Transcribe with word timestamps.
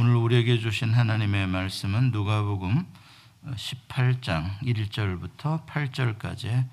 오늘 0.00 0.14
우리에게 0.14 0.60
주신 0.60 0.94
하나님의 0.94 1.48
말씀은 1.48 2.12
누가복음 2.12 2.86
18장 3.46 4.60
1절부터 4.60 5.66
8절까지의 5.66 6.68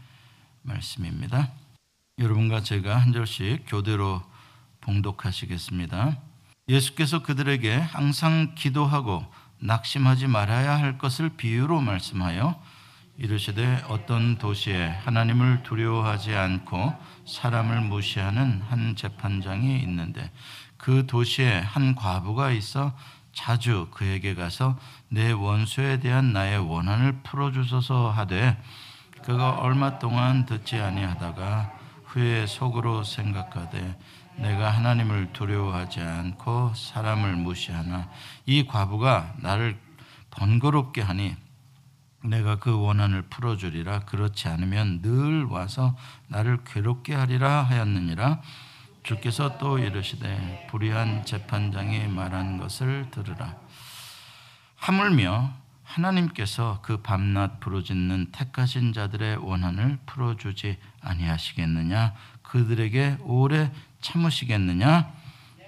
말씀입니다. 0.62 1.51
여러분과 2.19 2.61
제가 2.61 2.96
한 2.96 3.13
절씩 3.13 3.63
교대로 3.65 4.21
봉독하시겠습니다. 4.81 6.21
예수께서 6.69 7.23
그들에게 7.23 7.73
항상 7.75 8.53
기도하고 8.53 9.26
낙심하지 9.57 10.28
말아야 10.28 10.78
할 10.78 10.99
것을 10.99 11.29
비유로 11.29 11.81
말씀하여 11.81 12.62
이르시되 13.17 13.85
어떤 13.87 14.37
도시에 14.37 14.87
하나님을 14.87 15.63
두려워하지 15.63 16.35
않고 16.35 16.94
사람을 17.26 17.81
무시하는 17.81 18.62
한 18.62 18.95
재판장이 18.95 19.80
있는데 19.80 20.31
그 20.77 21.07
도시에 21.07 21.59
한 21.59 21.95
과부가 21.95 22.52
있어 22.52 22.95
자주 23.36 23.88
그에게 23.91 24.34
가서 24.34 24.80
내 25.09 25.32
원수에 25.32 26.00
대한 26.00 26.34
나의 26.34 26.58
원한을 26.58 27.20
풀어주소서 27.22 28.09
하되 28.09 28.58
그가 29.23 29.59
얼마 29.59 30.00
동안 30.00 30.46
듣지 30.46 30.80
아니하다가 30.80 31.72
후에 32.06 32.48
속으로 32.48 33.04
생각하되 33.04 34.00
내가 34.38 34.72
하나님을 34.72 35.34
두려워하지 35.34 36.02
않고 36.02 36.73
사람을 36.76 37.36
무시하나 37.36 38.09
이 38.45 38.66
과부가 38.66 39.34
나를 39.38 39.78
번거롭게 40.31 41.02
하니 41.02 41.36
내가 42.23 42.56
그 42.58 42.80
원한을 42.80 43.23
풀어주리라. 43.23 44.00
그렇지 44.02 44.48
않으면 44.48 45.02
늘 45.02 45.45
와서 45.45 45.95
나를 46.28 46.64
괴롭게 46.64 47.14
하리라 47.14 47.64
하였느니라 47.64 48.42
주께서 49.05 49.59
또 49.59 49.77
이르시되 49.77 50.68
불의한 50.70 51.26
재판장이 51.26 52.08
말한 52.08 52.58
것을 52.58 53.05
들으라. 53.12 53.55
하물며 54.78 55.54
하나님께서 55.84 56.80
그 56.81 56.98
밤낮 56.98 57.59
부르짖는 57.59 58.31
택하신 58.31 58.94
자들의 58.94 59.38
원한을 59.38 60.00
풀어주지 60.08 60.78
아니하시겠느냐? 61.02 62.14
그들에게 62.42 63.17
오래 63.22 63.72
참으시겠느냐? 64.02 65.14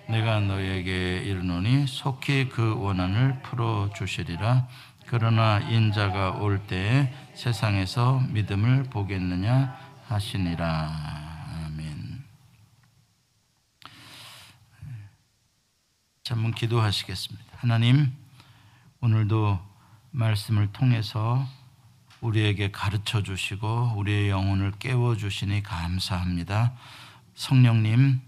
내가 0.10 0.40
너에게 0.40 1.18
이르노니 1.18 1.86
속히 1.86 2.50
그 2.50 2.76
원한을 2.80 3.42
풀어주시리라. 3.44 4.68
그러나 5.06 5.60
인자가 5.60 6.32
올 6.32 6.60
때에 6.66 7.14
세상에서 7.36 8.24
믿음을 8.30 8.86
보겠느냐 8.86 9.78
하시니라. 10.08 11.17
한번 16.32 16.54
기도하시겠습니다. 16.54 17.46
하나님, 17.58 18.12
오늘도 19.02 19.60
말씀을 20.12 20.72
통해서 20.74 21.48
우리에게 22.22 22.72
가르쳐 22.72 23.24
주시고 23.24 23.94
우리의 23.96 24.30
영혼을 24.30 24.72
깨워 24.80 25.16
주시니 25.16 25.64
감사합니다. 25.64 26.74
성령님, 27.36 28.20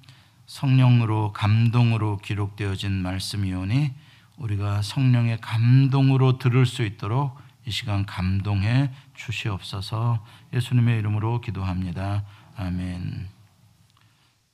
성령으로 0.45 1.33
감동으로 1.33 2.17
기록되어진 2.17 2.91
말씀이오니 2.91 3.93
우리가 4.37 4.81
성령의 4.81 5.41
감동으로 5.41 6.37
들을 6.37 6.65
수 6.65 6.83
있도록 6.83 7.37
이 7.65 7.71
시간 7.71 8.05
감동해 8.05 8.91
주시옵소서 9.15 10.25
예수님의 10.53 10.99
이름으로 10.99 11.41
기도합니다. 11.41 12.23
아멘. 12.55 13.27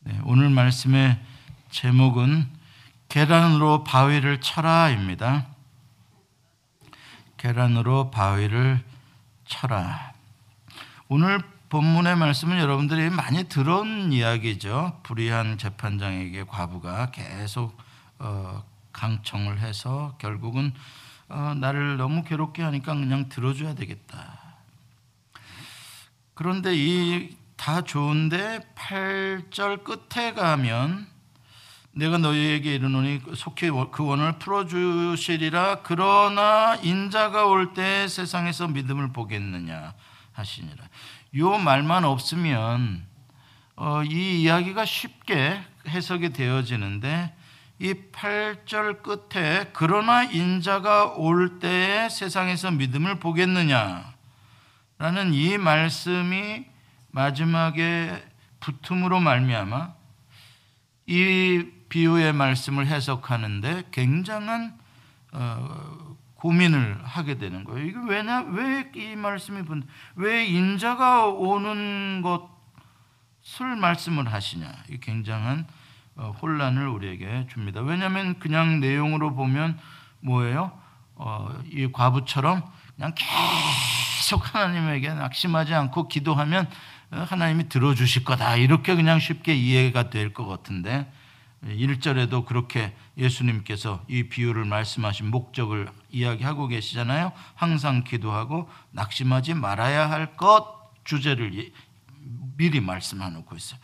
네, 0.02 0.20
오늘 0.24 0.50
말씀의 0.50 1.20
제목은 1.70 2.55
계란으로 3.10 3.84
바위를 3.84 4.42
쳐라입니다. 4.42 5.48
계란으로 7.38 8.12
바위를 8.12 8.84
쳐라. 9.46 10.14
오늘 11.08 11.40
본문의 11.70 12.16
말씀은 12.16 12.60
여러분들이 12.60 13.10
많이 13.10 13.46
들은 13.46 14.12
이야기죠. 14.12 15.00
불의한 15.04 15.58
재판장에게 15.58 16.44
과부가 16.46 17.12
계속 17.12 17.78
어, 18.20 18.64
강청을 18.94 19.60
해서 19.60 20.16
결국은 20.20 20.74
어, 21.28 21.54
나를 21.60 21.98
너무 21.98 22.24
괴롭게 22.24 22.64
하니까 22.64 22.94
그냥 22.94 23.30
들어줘야 23.30 23.76
되겠다. 23.76 24.40
그런데 26.34 26.76
이 26.76 27.46
다 27.58 27.82
좋은데 27.82 28.60
8절 28.76 29.84
끝에 29.84 30.34
가면 30.34 31.08
내가 31.98 32.18
너희에게 32.18 32.76
이르노니 32.76 33.22
속히 33.36 33.70
그 33.92 34.06
원을 34.06 34.34
풀어주시리라. 34.38 35.80
그러나 35.84 36.76
인자가 36.84 37.46
올 37.46 37.74
때 37.74 38.08
세상에서 38.10 38.68
믿음을 38.68 39.14
보겠느냐 39.14 39.94
하시니라. 40.34 40.84
요 41.38 41.58
말만 41.58 42.04
없으면 42.04 43.06
어, 43.78 44.04
이 44.04 44.42
이야기가 44.42 44.84
쉽게 44.86 45.62
해석이 45.88 46.34
되어지는데 46.34 47.34
이 47.80 47.94
8절 48.12 49.02
끝에 49.02 49.70
그러나 49.74 50.24
인자가 50.24 51.14
올 51.16 51.60
때에 51.60 52.10
세상에서 52.10 52.72
믿음을 52.72 53.20
보겠느냐 53.20 54.14
라는 54.98 55.34
이 55.34 55.58
말씀이 55.58 56.66
마지막에 57.12 58.22
붙음으로 58.60 59.20
말미암아 59.22 59.94
이 61.08 61.75
비유의 61.90 62.34
말씀을 62.34 62.88
해석하는데 62.88 63.84
굉장한 63.92 64.78
어, 65.34 66.16
고민을 66.36 67.00
하게 67.04 67.38
되는 67.38 67.64
거예요. 67.64 67.86
이게 67.86 67.98
왜냐? 68.08 68.42
왜 68.42 68.92
이 68.96 69.16
말씀이 69.16 69.64
왜 70.16 70.46
인자가 70.46 71.28
오는 71.28 72.22
것을 72.22 73.76
말씀을 73.76 74.32
하시냐? 74.32 74.72
이 74.90 74.98
굉장한 75.00 75.68
어, 76.18 76.34
혼란을 76.42 76.88
우리에게 76.88 77.48
줍니다. 77.50 77.82
왜냐하면 77.82 78.40
그냥 78.40 78.80
내용으로 78.80 79.36
보면 79.36 79.78
뭐예요? 80.22 80.72
어, 81.16 81.50
이 81.70 81.90
과부처럼 81.92 82.64
그냥 82.96 83.14
계속 83.16 84.54
하나님에게 84.56 85.14
낙심하지 85.14 85.74
않고 85.74 86.08
기도하면 86.08 86.68
어, 87.12 87.26
하나님이 87.28 87.68
들어주실 87.70 88.24
거다 88.24 88.56
이렇게 88.56 88.96
그냥 88.96 89.20
쉽게 89.20 89.56
이해가 89.56 90.10
될 90.10 90.34
것 90.34 90.46
같은데 90.46 91.12
1절에도 91.66 92.46
그렇게 92.46 92.96
예수님께서 93.18 94.04
이 94.08 94.24
비유를 94.24 94.66
말씀하신 94.66 95.32
목적을 95.32 95.90
이야기하고 96.12 96.68
계시잖아요. 96.68 97.32
항상 97.56 98.04
기도하고 98.04 98.70
낙심하지 98.92 99.56
말아야 99.56 100.10
할 100.10 100.36
것 100.38 100.76
주제를 101.06 101.72
미리 102.58 102.80
말씀해 102.82 103.30
놓고 103.30 103.56
있어요. 103.56 103.80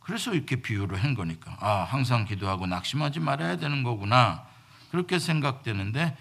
그래서 0.00 0.34
이렇게 0.34 0.56
비유를 0.56 1.02
한 1.02 1.14
거니까 1.14 1.56
아 1.60 1.82
항상 1.84 2.24
기도하고 2.24 2.66
낙심하지 2.66 3.18
말아야 3.20 3.56
되는 3.56 3.82
거구나 3.82 4.46
그렇게 4.90 5.18
생각되는데 5.18 6.16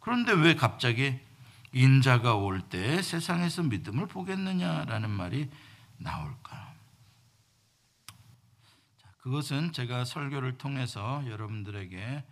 그런데 0.00 0.32
왜 0.32 0.54
갑자기 0.54 1.18
인자가 1.72 2.34
올 2.34 2.62
때 2.62 3.02
세상에서 3.02 3.62
믿음을 3.64 4.06
보겠느냐라는 4.06 5.10
말이 5.10 5.48
나올까? 5.98 6.69
그것은 9.20 9.72
제가 9.72 10.04
설교를 10.04 10.56
통해서 10.56 11.22
여러분들에게 11.28 12.24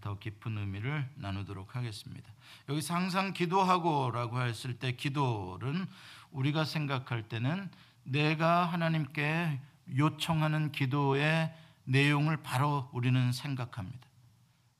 더 0.00 0.18
깊은 0.18 0.56
의미를 0.56 1.08
나누도록 1.16 1.76
하겠습니다. 1.76 2.32
여기서 2.68 2.94
항상 2.94 3.32
기도하고라고 3.32 4.40
했을 4.42 4.78
때 4.78 4.92
기도는 4.92 5.86
우리가 6.30 6.64
생각할 6.64 7.28
때는 7.28 7.70
내가 8.04 8.64
하나님께 8.64 9.60
요청하는 9.96 10.72
기도의 10.72 11.54
내용을 11.84 12.38
바로 12.42 12.88
우리는 12.92 13.32
생각합니다. 13.32 14.08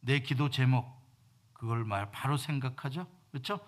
내 0.01 0.21
기도 0.21 0.49
제목 0.49 1.03
그걸 1.53 1.85
말 1.85 2.11
바로 2.11 2.37
생각하죠. 2.37 3.07
그렇죠? 3.31 3.61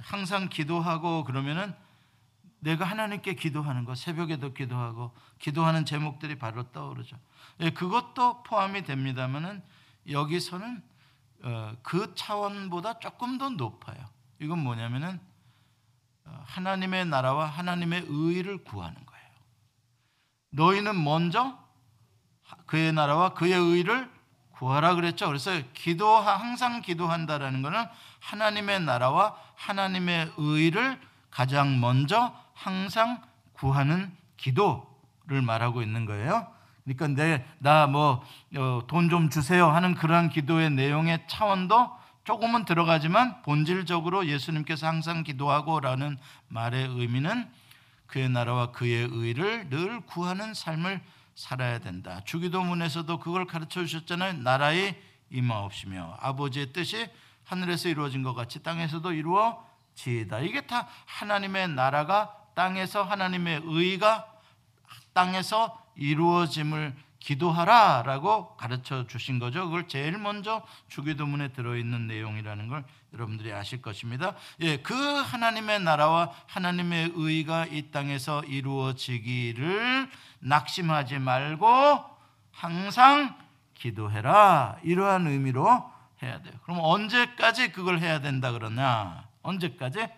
항상 0.00 0.48
기도하고 0.48 1.24
그러면은 1.24 1.74
내가 2.60 2.84
하나님께 2.84 3.34
기도하는 3.34 3.84
것, 3.84 3.96
새벽에도 3.96 4.52
기도하고 4.52 5.14
기도하는 5.38 5.84
제목들이 5.84 6.38
바로 6.38 6.70
떠오르죠. 6.72 7.16
예, 7.60 7.70
그것도 7.70 8.42
포함이 8.42 8.82
됩니다만은 8.82 9.62
여기서는 10.10 10.82
어, 11.42 11.76
그 11.82 12.14
차원보다 12.14 12.98
조금 12.98 13.38
더 13.38 13.48
높아요. 13.50 13.98
이건 14.40 14.58
뭐냐면은 14.58 15.20
어, 16.24 16.42
하나님의 16.46 17.06
나라와 17.06 17.46
하나님의 17.46 18.06
의를 18.08 18.64
구하는 18.64 18.94
거예요. 19.06 19.28
너희는 20.50 21.02
먼저 21.02 21.58
그의 22.66 22.92
나라와 22.92 23.34
그의 23.34 23.52
의를 23.52 24.10
구하라 24.52 24.96
그랬죠. 24.96 25.28
그래서 25.28 25.52
기도 25.72 26.16
항상 26.16 26.82
기도한다라는 26.82 27.62
것은 27.62 27.86
하나님의 28.20 28.80
나라와 28.80 29.36
하나님의 29.54 30.32
의를 30.36 31.00
가장 31.30 31.78
먼저 31.78 32.34
항상 32.58 33.22
구하는 33.52 34.12
기도를 34.36 35.42
말하고 35.42 35.82
있는 35.82 36.04
거예요. 36.06 36.46
그러니까 36.84 37.08
내 37.08 37.44
나 37.60 37.86
뭐 37.86 38.22
돈 38.88 39.08
좀 39.10 39.30
주세요 39.30 39.68
하는 39.68 39.94
그러한 39.94 40.30
기도의 40.30 40.70
내용의 40.70 41.26
차원도 41.28 41.90
조금은 42.24 42.64
들어가지만 42.64 43.42
본질적으로 43.42 44.26
예수님께서 44.26 44.86
항상 44.86 45.22
기도하고라는 45.22 46.18
말의 46.48 46.88
의미는 46.88 47.48
그의 48.06 48.28
나라와 48.30 48.72
그의 48.72 49.08
의를 49.10 49.68
늘 49.70 50.00
구하는 50.00 50.54
삶을 50.54 51.00
살아야 51.34 51.78
된다. 51.78 52.22
주기도문에서도 52.24 53.18
그걸 53.20 53.46
가르쳐 53.46 53.84
주셨잖아요. 53.84 54.34
나라의 54.42 55.00
임하옵시며 55.30 56.16
아버지의 56.20 56.72
뜻이 56.72 57.08
하늘에서 57.44 57.88
이루어진 57.88 58.22
것 58.22 58.34
같이 58.34 58.62
땅에서도 58.62 59.12
이루어지이다. 59.12 60.40
이게 60.40 60.62
다 60.66 60.88
하나님의 61.06 61.68
나라가 61.68 62.34
땅에서 62.58 63.04
하나님의 63.04 63.62
의가 63.66 64.26
땅에서 65.12 65.80
이루어짐을 65.94 66.92
기도하라라고 67.20 68.56
가르쳐 68.56 69.06
주신 69.06 69.38
거죠. 69.38 69.66
그걸 69.66 69.86
제일 69.86 70.18
먼저 70.18 70.66
주기도문에 70.88 71.52
들어 71.52 71.76
있는 71.76 72.08
내용이라는 72.08 72.66
걸 72.66 72.84
여러분들이 73.14 73.52
아실 73.52 73.80
것입니다. 73.80 74.34
예, 74.60 74.78
그 74.78 74.92
하나님의 74.92 75.80
나라와 75.80 76.32
하나님의 76.48 77.12
의가 77.14 77.66
이 77.66 77.92
땅에서 77.92 78.42
이루어지기를 78.42 80.10
낙심하지 80.40 81.20
말고 81.20 82.04
항상 82.50 83.38
기도해라. 83.74 84.78
이러한 84.82 85.28
의미로 85.28 85.92
해야 86.24 86.42
돼요. 86.42 86.54
그럼 86.64 86.80
언제까지 86.82 87.70
그걸 87.70 88.00
해야 88.00 88.20
된다 88.20 88.50
그러냐? 88.50 89.28
언제까지? 89.42 90.08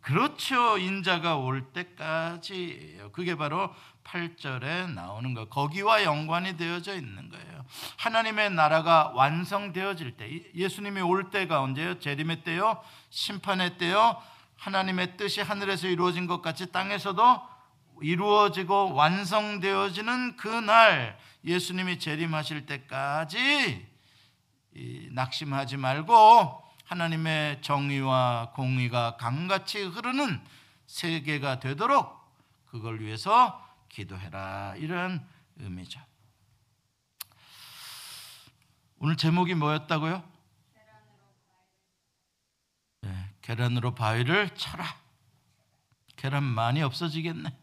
그렇죠. 0.00 0.78
인자가 0.78 1.36
올 1.36 1.72
때까지예요. 1.72 3.12
그게 3.12 3.36
바로 3.36 3.74
8절에 4.04 4.92
나오는 4.92 5.34
거. 5.34 5.46
거기와 5.48 6.04
연관이 6.04 6.56
되어져 6.56 6.94
있는 6.94 7.28
거예요. 7.28 7.64
하나님의 7.98 8.50
나라가 8.50 9.12
완성되어질 9.14 10.16
때 10.16 10.28
예수님이 10.54 11.00
올 11.02 11.30
때가 11.30 11.60
언제요? 11.60 11.98
재림의 12.00 12.44
때요? 12.44 12.82
심판의 13.10 13.78
때요? 13.78 14.20
하나님의 14.56 15.16
뜻이 15.16 15.40
하늘에서 15.40 15.86
이루어진 15.86 16.26
것 16.26 16.42
같이 16.42 16.72
땅에서도 16.72 17.42
이루어지고 18.02 18.94
완성되어지는 18.94 20.36
그날 20.36 21.18
예수님이 21.44 21.98
재림하실 21.98 22.66
때까지 22.66 23.86
낙심하지 25.12 25.76
말고 25.76 26.69
하나님의 26.90 27.62
정의와 27.62 28.50
공의가 28.52 29.16
강같이 29.16 29.80
흐르는 29.80 30.44
세계가 30.88 31.60
되도록 31.60 32.18
그걸 32.66 33.00
위해서 33.00 33.64
기도해라 33.88 34.74
이런 34.76 35.24
의미죠. 35.58 36.00
오늘 38.98 39.16
제목이 39.16 39.54
뭐였다고요? 39.54 40.28
네, 43.02 43.34
계란으로 43.40 43.94
바위를 43.94 44.56
쳐라. 44.56 44.84
계란 46.16 46.42
많이 46.42 46.82
없어지겠네. 46.82 47.56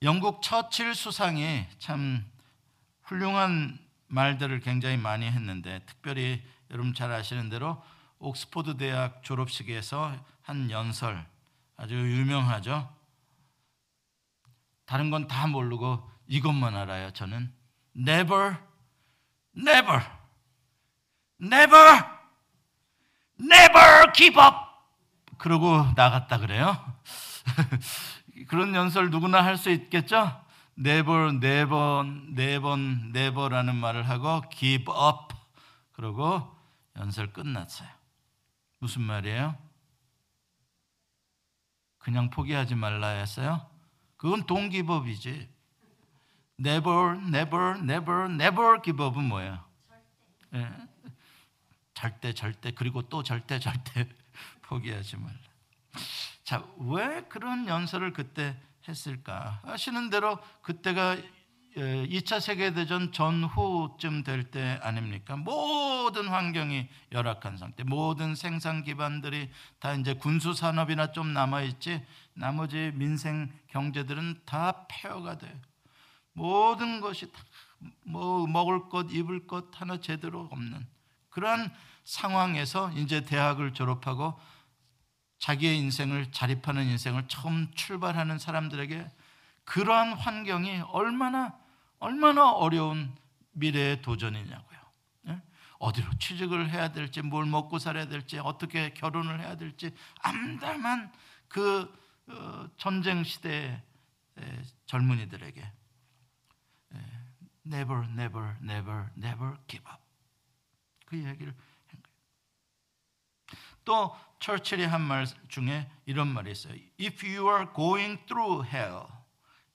영국 0.00 0.40
처칠 0.40 0.94
수상이 0.94 1.66
참 1.78 2.24
훌륭한 3.02 3.85
말들을 4.08 4.60
굉장히 4.60 4.96
많이 4.96 5.26
했는데 5.26 5.80
특별히 5.86 6.42
여러분 6.70 6.94
잘 6.94 7.12
아시는 7.12 7.48
대로 7.48 7.82
옥스포드 8.18 8.76
대학 8.76 9.22
졸업식에서 9.22 10.14
한 10.42 10.70
연설 10.70 11.24
아주 11.76 11.94
유명하죠. 11.94 12.88
다른 14.86 15.10
건 15.10 15.26
다 15.26 15.46
모르고 15.46 16.08
이것만 16.28 16.76
알아요. 16.76 17.10
저는 17.12 17.52
never, 17.96 18.56
never, 19.56 20.02
never, 21.40 22.04
never 23.40 24.12
give 24.14 24.40
up. 24.42 24.56
그러고 25.38 25.84
나갔다 25.96 26.38
그래요. 26.38 26.94
그런 28.48 28.74
연설 28.74 29.10
누구나 29.10 29.44
할 29.44 29.56
수 29.56 29.70
있겠죠? 29.70 30.40
Never, 30.78 31.30
never, 31.30 32.06
never, 32.30 32.74
never라는 32.74 33.74
말을 33.76 34.08
하고 34.08 34.42
give 34.50 34.92
up 34.92 35.34
그러고 35.92 36.54
연설 36.96 37.32
끝났어요. 37.32 37.88
무슨 38.78 39.02
말이에요? 39.02 39.56
그냥 41.98 42.30
포기하지 42.30 42.74
말라 42.74 43.08
했어요? 43.08 43.68
그건 44.16 44.46
동기법이지. 44.46 45.48
never, 46.58 47.18
never, 47.18 47.78
never, 47.78 48.32
never 48.32 48.82
give 48.82 49.04
up은 49.04 49.24
뭐예요? 49.24 49.64
예. 50.54 50.70
절대, 51.94 52.32
절대, 52.32 52.70
그리고 52.72 53.02
또 53.02 53.22
절대, 53.22 53.58
절대 53.58 54.08
포기하지 54.62 55.16
말라. 55.16 55.36
자, 56.44 56.64
왜 56.78 57.22
그런 57.22 57.66
연설을 57.66 58.12
그때 58.12 58.56
했을까? 58.88 59.60
아시는 59.64 60.10
대로 60.10 60.38
그때가 60.62 61.16
2차 61.76 62.36
예, 62.36 62.40
세계대전 62.40 63.12
전후쯤 63.12 64.24
될 64.24 64.50
때 64.50 64.78
아닙니까? 64.82 65.36
모든 65.36 66.28
환경이 66.28 66.88
열악한 67.12 67.58
상태, 67.58 67.84
모든 67.84 68.34
생산 68.34 68.82
기반들이 68.82 69.50
다 69.78 69.92
이제 69.94 70.14
군수 70.14 70.54
산업이나 70.54 71.12
좀 71.12 71.34
남아 71.34 71.62
있지, 71.62 72.02
나머지 72.32 72.92
민생 72.94 73.52
경제들은 73.68 74.42
다 74.46 74.86
폐허가 74.88 75.36
돼요. 75.36 75.54
모든 76.32 77.00
것이 77.00 77.30
다 77.30 77.42
뭐 78.04 78.46
먹을 78.46 78.88
것, 78.88 79.10
입을 79.12 79.46
것 79.46 79.66
하나 79.80 80.00
제대로 80.00 80.48
없는 80.50 80.86
그러한 81.30 81.70
상황에서 82.04 82.90
이제 82.92 83.22
대학을 83.22 83.74
졸업하고 83.74 84.38
자기의 85.38 85.78
인생을 85.78 86.32
자립하는 86.32 86.86
인생을 86.86 87.28
처음 87.28 87.70
출발하는 87.74 88.38
사람들에게 88.38 89.06
그러한 89.64 90.12
환경이 90.14 90.82
얼마나 90.88 91.58
얼마나 91.98 92.50
어려운 92.50 93.14
미래의 93.52 94.02
도전이냐고요. 94.02 94.78
예? 95.28 95.42
어디로 95.78 96.18
취직을 96.18 96.70
해야 96.70 96.92
될지, 96.92 97.22
뭘 97.22 97.46
먹고 97.46 97.78
살아야 97.78 98.06
될지, 98.06 98.38
어떻게 98.38 98.92
결혼을 98.92 99.40
해야 99.40 99.56
될지 99.56 99.94
암담한 100.20 101.12
그 101.48 102.06
어, 102.28 102.68
전쟁 102.76 103.24
시대의 103.24 103.82
젊은이들에게 104.86 105.72
never, 107.66 108.04
never, 108.04 108.56
never, 108.62 109.10
never 109.16 109.56
give 109.66 109.84
up 109.90 110.00
그 111.06 111.16
얘기를. 111.22 111.54
또 113.86 114.14
철칠이 114.40 114.84
한 114.84 115.00
말 115.00 115.24
중에 115.48 115.90
이런 116.04 116.28
말이 116.28 116.50
있어요. 116.52 116.74
If 117.00 117.24
you 117.26 117.48
are 117.48 117.66
going 117.74 118.18
through 118.26 118.68
hell, 118.68 119.06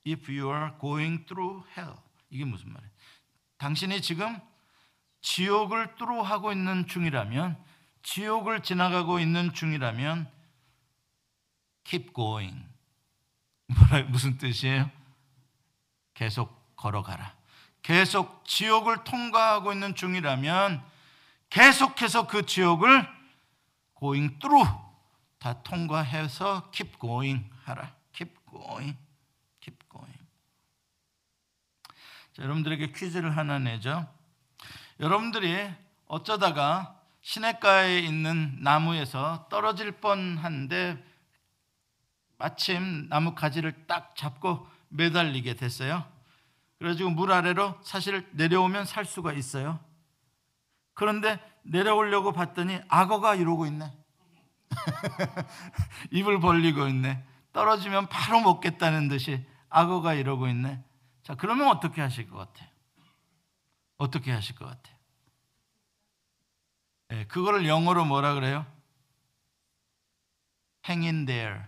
if 0.06 0.30
you 0.32 0.54
are 0.54 0.72
going 0.80 1.26
through 1.26 1.64
hell, 1.76 1.98
이게 2.30 2.46
무슨 2.46 2.72
말이에요? 2.72 2.92
당신이 3.58 4.02
지금 4.02 4.40
지옥을 5.22 5.96
뚫어 5.96 6.22
하고 6.22 6.52
있는 6.52 6.88
중이라면, 6.88 7.58
지옥을 8.04 8.62
지나가고 8.62 9.20
있는 9.20 9.54
중이라면, 9.54 10.30
keep 11.84 12.14
going. 12.14 12.64
뭐라 13.68 14.04
무슨 14.10 14.38
뜻이에요? 14.38 14.90
계속 16.14 16.76
걸어가라. 16.76 17.36
계속 17.82 18.46
지옥을 18.46 19.04
통과하고 19.04 19.74
있는 19.74 19.96
중이라면 19.96 20.84
계속해서 21.50 22.28
그 22.28 22.46
지옥을 22.46 23.21
going 24.02 24.40
through 24.40 24.68
다 25.38 25.62
통과해서 25.64 26.70
keep 26.72 27.00
going 27.00 27.48
하라. 27.64 27.96
keep 28.14 28.36
going. 28.50 28.98
keep 29.62 29.78
going. 29.90 30.20
자, 32.34 32.44
여러분들에게 32.44 32.92
퀴즈를 32.92 33.38
하나 33.38 33.60
내죠. 33.60 34.08
여러분들이 35.00 35.72
어쩌다가 36.08 37.00
시냇가에 37.22 38.00
있는 38.00 38.58
나무에서 38.62 39.48
떨어질 39.50 39.92
뻔한데 39.94 41.04
마침 42.38 43.08
나무 43.10 43.36
가지를 43.36 43.86
딱 43.88 44.16
잡고 44.16 44.68
매달리게 44.90 45.56
됐어요. 45.56 46.06
그래가지고 46.80 47.12
물 47.12 47.32
아래로 47.32 47.80
사실 47.84 48.28
내려오면 48.32 48.86
살 48.86 49.06
수가 49.06 49.34
있어요. 49.34 49.80
그런데 50.94 51.40
내려오려고 51.64 52.32
봤더니 52.32 52.80
악어가 52.88 53.36
이러고 53.36 53.66
있네. 53.66 53.92
입을 56.12 56.40
벌리고 56.40 56.88
있네. 56.88 57.24
떨어지면 57.54 58.08
바로 58.08 58.40
먹겠다는 58.42 59.08
듯이 59.08 59.46
악어가 59.70 60.14
이러고 60.14 60.48
있네. 60.48 60.84
자, 61.24 61.36
그러면 61.36 61.68
어떻게 61.68 62.02
하실 62.02 62.30
것 62.30 62.38
같아요? 62.38 62.70
어떻게 63.98 64.32
하실 64.32 64.56
것 64.56 64.66
같아요? 64.66 64.96
네, 67.10 67.28
그거를 67.28 67.68
영어로 67.68 68.06
뭐라 68.06 68.34
그래요? 68.34 68.66
hang 70.88 71.06
in 71.06 71.26
there. 71.26 71.62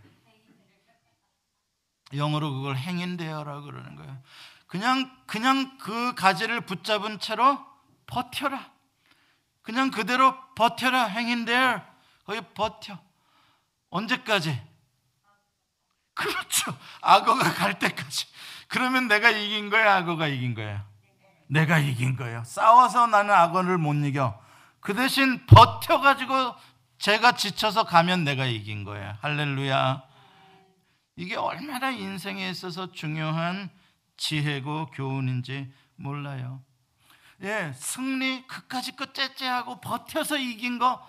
영어로 2.16 2.54
그걸 2.54 2.78
행인되어라 2.78 3.62
그러는 3.62 3.96
거예요. 3.96 4.22
그냥 4.68 5.12
그냥 5.26 5.78
그 5.78 6.16
가지를 6.16 6.62
붙잡은 6.62 7.20
채로 7.20 7.60
버텨라. 8.08 8.73
그냥 9.64 9.90
그대로 9.90 10.36
버텨라. 10.56 11.06
행인되어 11.06 11.82
거기 12.26 12.42
버텨. 12.54 13.00
언제까지? 13.90 14.62
그렇죠. 16.14 16.78
악어가 17.02 17.54
갈 17.54 17.80
때까지. 17.80 18.28
그러면 18.68 19.08
내가 19.08 19.30
이긴 19.30 19.70
거야, 19.70 19.96
악어가 19.96 20.28
이긴 20.28 20.54
거야. 20.54 20.86
내가 21.48 21.80
이긴 21.80 22.16
거예요. 22.16 22.44
싸워서 22.44 23.08
나는 23.08 23.34
악어를 23.34 23.78
못 23.78 23.94
이겨. 24.06 24.40
그 24.80 24.94
대신 24.94 25.46
버텨가지고 25.48 26.56
제가 26.98 27.34
지쳐서 27.34 27.84
가면 27.84 28.24
내가 28.24 28.46
이긴 28.46 28.84
거예요. 28.84 29.18
할렐루야. 29.22 30.04
이게 31.16 31.36
얼마나 31.36 31.92
인생에 31.92 32.50
있어서 32.50 32.92
중요한 32.92 33.70
지혜고 34.18 34.88
교훈인지 34.88 35.72
몰라요. 35.96 36.64
예, 37.44 37.74
승리 37.76 38.48
그까지 38.48 38.96
거 38.96 39.08
째째하고 39.08 39.82
버텨서 39.82 40.38
이긴 40.38 40.80
거 40.80 41.06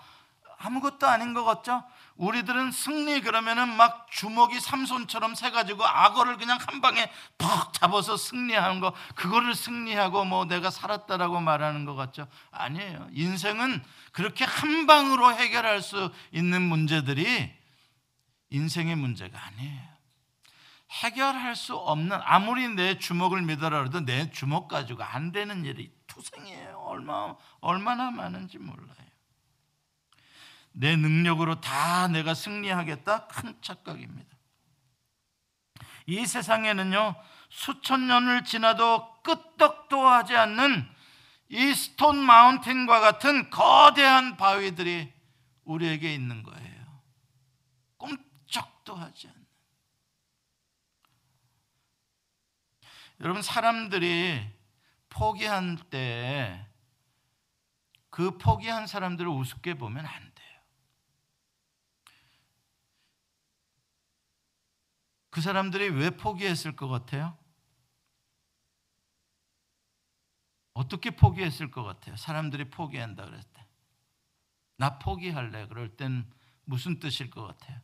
아무것도 0.57 1.07
아닌 1.07 1.33
것 1.33 1.43
같죠? 1.43 1.83
우리들은 2.15 2.71
승리 2.71 3.21
그러면은 3.21 3.75
막 3.75 4.07
주먹이 4.09 4.59
삼손처럼 4.59 5.35
세 5.35 5.51
가지고 5.51 5.85
악어를 5.85 6.37
그냥 6.37 6.57
한 6.65 6.81
방에 6.81 7.11
퍽 7.37 7.73
잡아서 7.73 8.15
승리하는 8.15 8.79
거 8.79 8.93
그거를 9.15 9.53
승리하고 9.53 10.23
뭐 10.23 10.45
내가 10.45 10.71
살았다라고 10.71 11.41
말하는 11.41 11.85
것 11.85 11.95
같죠? 11.95 12.27
아니에요. 12.51 13.07
인생은 13.11 13.83
그렇게 14.11 14.45
한 14.45 14.87
방으로 14.87 15.33
해결할 15.33 15.81
수 15.81 16.11
있는 16.31 16.61
문제들이 16.61 17.53
인생의 18.49 18.95
문제가 18.95 19.37
아니에요. 19.47 19.95
해결할 21.03 21.55
수 21.55 21.75
없는 21.75 22.17
아무리 22.23 22.67
내 22.69 22.97
주먹을 22.97 23.41
믿어라 23.41 23.83
해도 23.83 23.99
내 23.99 24.31
주먹 24.31 24.69
가지고 24.69 25.03
안 25.03 25.33
되는 25.33 25.65
일이 25.65 25.94
투생이에요. 26.15 26.77
얼마 26.87 27.35
얼마나 27.59 28.09
많은지 28.09 28.57
몰라요. 28.57 28.95
내 30.71 30.95
능력으로 30.95 31.61
다 31.61 32.07
내가 32.07 32.33
승리하겠다? 32.33 33.27
큰 33.27 33.61
착각입니다. 33.61 34.35
이 36.07 36.25
세상에는요, 36.25 37.15
수천 37.49 38.07
년을 38.07 38.45
지나도 38.45 39.21
끄떡도 39.23 40.07
하지 40.07 40.35
않는 40.35 40.89
이 41.49 41.73
스톤 41.73 42.17
마운틴과 42.17 42.99
같은 42.99 43.49
거대한 43.49 44.37
바위들이 44.37 45.13
우리에게 45.63 46.13
있는 46.13 46.43
거예요. 46.43 47.01
꼼짝도 47.97 48.95
하지 48.95 49.27
않는. 49.27 49.45
여러분, 53.21 53.41
사람들이 53.41 54.54
포기한 55.15 55.77
때그 55.89 56.67
포기한 58.37 58.85
사람들을 58.85 59.29
우습게 59.29 59.75
보면 59.75 60.05
안 60.05 60.35
돼요. 60.35 60.61
그 65.29 65.39
사람들이 65.39 65.89
왜 65.89 66.09
포기했을 66.09 66.75
것 66.75 66.89
같아요? 66.89 67.37
어떻게 70.73 71.11
포기했을 71.11 71.71
것 71.71 71.83
같아요? 71.83 72.17
사람들이 72.17 72.69
포기한다 72.69 73.23
그랬을 73.23 73.49
때. 73.53 73.65
나 74.75 74.99
포기할래. 74.99 75.67
그럴 75.67 75.95
땐 75.95 76.29
무슨 76.65 76.99
뜻일 76.99 77.29
것 77.29 77.47
같아요? 77.47 77.79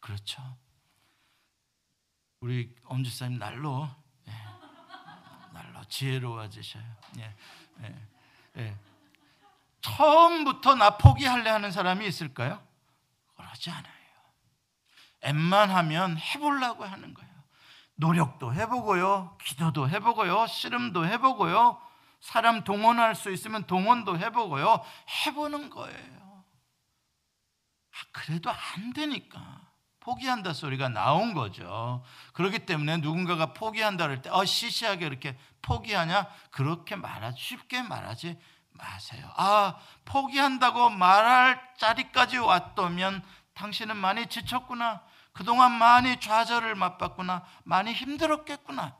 그렇죠. 0.00 0.56
우리 2.40 2.74
엄지사님. 2.84 3.38
날로 3.38 4.03
지혜로워지셔요. 5.88 6.84
예. 7.18 7.34
예. 7.82 7.94
예. 8.58 8.76
처음부터 9.80 10.74
나 10.76 10.96
포기할래 10.96 11.50
하는 11.50 11.70
사람이 11.70 12.06
있을까요? 12.06 12.62
그러지 13.36 13.70
않아요. 13.70 13.94
엠만 15.22 15.70
하면 15.70 16.16
해보려고 16.16 16.84
하는 16.84 17.12
거예요. 17.14 17.34
노력도 17.96 18.54
해보고요, 18.54 19.36
기도도 19.42 19.88
해보고요, 19.88 20.46
씨름도 20.46 21.06
해보고요, 21.06 21.80
사람 22.20 22.64
동원할 22.64 23.14
수 23.14 23.30
있으면 23.30 23.66
동원도 23.66 24.18
해보고요, 24.18 24.84
해보는 25.26 25.70
거예요. 25.70 26.44
아, 27.92 27.96
그래도 28.12 28.50
안 28.50 28.92
되니까. 28.92 29.63
포기한다 30.04 30.52
소리가 30.52 30.90
나온 30.90 31.32
거죠. 31.32 32.04
그렇기 32.34 32.60
때문에 32.60 32.98
누군가가 32.98 33.54
포기한다 33.54 34.04
그럴 34.04 34.20
때, 34.20 34.28
어, 34.30 34.44
시시하게 34.44 35.06
이렇게 35.06 35.36
포기하냐? 35.62 36.26
그렇게 36.50 36.94
말하지, 36.94 37.42
쉽게 37.42 37.82
말하지 37.82 38.38
마세요. 38.72 39.26
아, 39.36 39.76
포기한다고 40.04 40.90
말할 40.90 41.58
자리까지 41.78 42.36
왔다면 42.36 43.22
당신은 43.54 43.96
많이 43.96 44.26
지쳤구나. 44.26 45.00
그동안 45.32 45.72
많이 45.72 46.20
좌절을 46.20 46.74
맛봤구나. 46.74 47.42
많이 47.64 47.92
힘들었겠구나. 47.94 48.94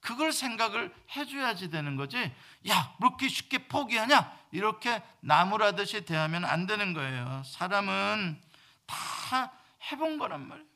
그걸 0.00 0.32
생각을 0.32 0.94
해줘야지 1.16 1.70
되는 1.70 1.96
거지. 1.96 2.30
야, 2.68 2.94
그렇게 2.98 3.28
쉽게 3.28 3.68
포기하냐? 3.68 4.30
이렇게 4.50 5.02
나무라듯이 5.20 6.04
대하면 6.04 6.44
안 6.44 6.66
되는 6.66 6.92
거예요. 6.92 7.42
사람은 7.46 8.40
다 8.86 9.52
해본 9.90 10.18
거란 10.18 10.46
말이에요. 10.48 10.72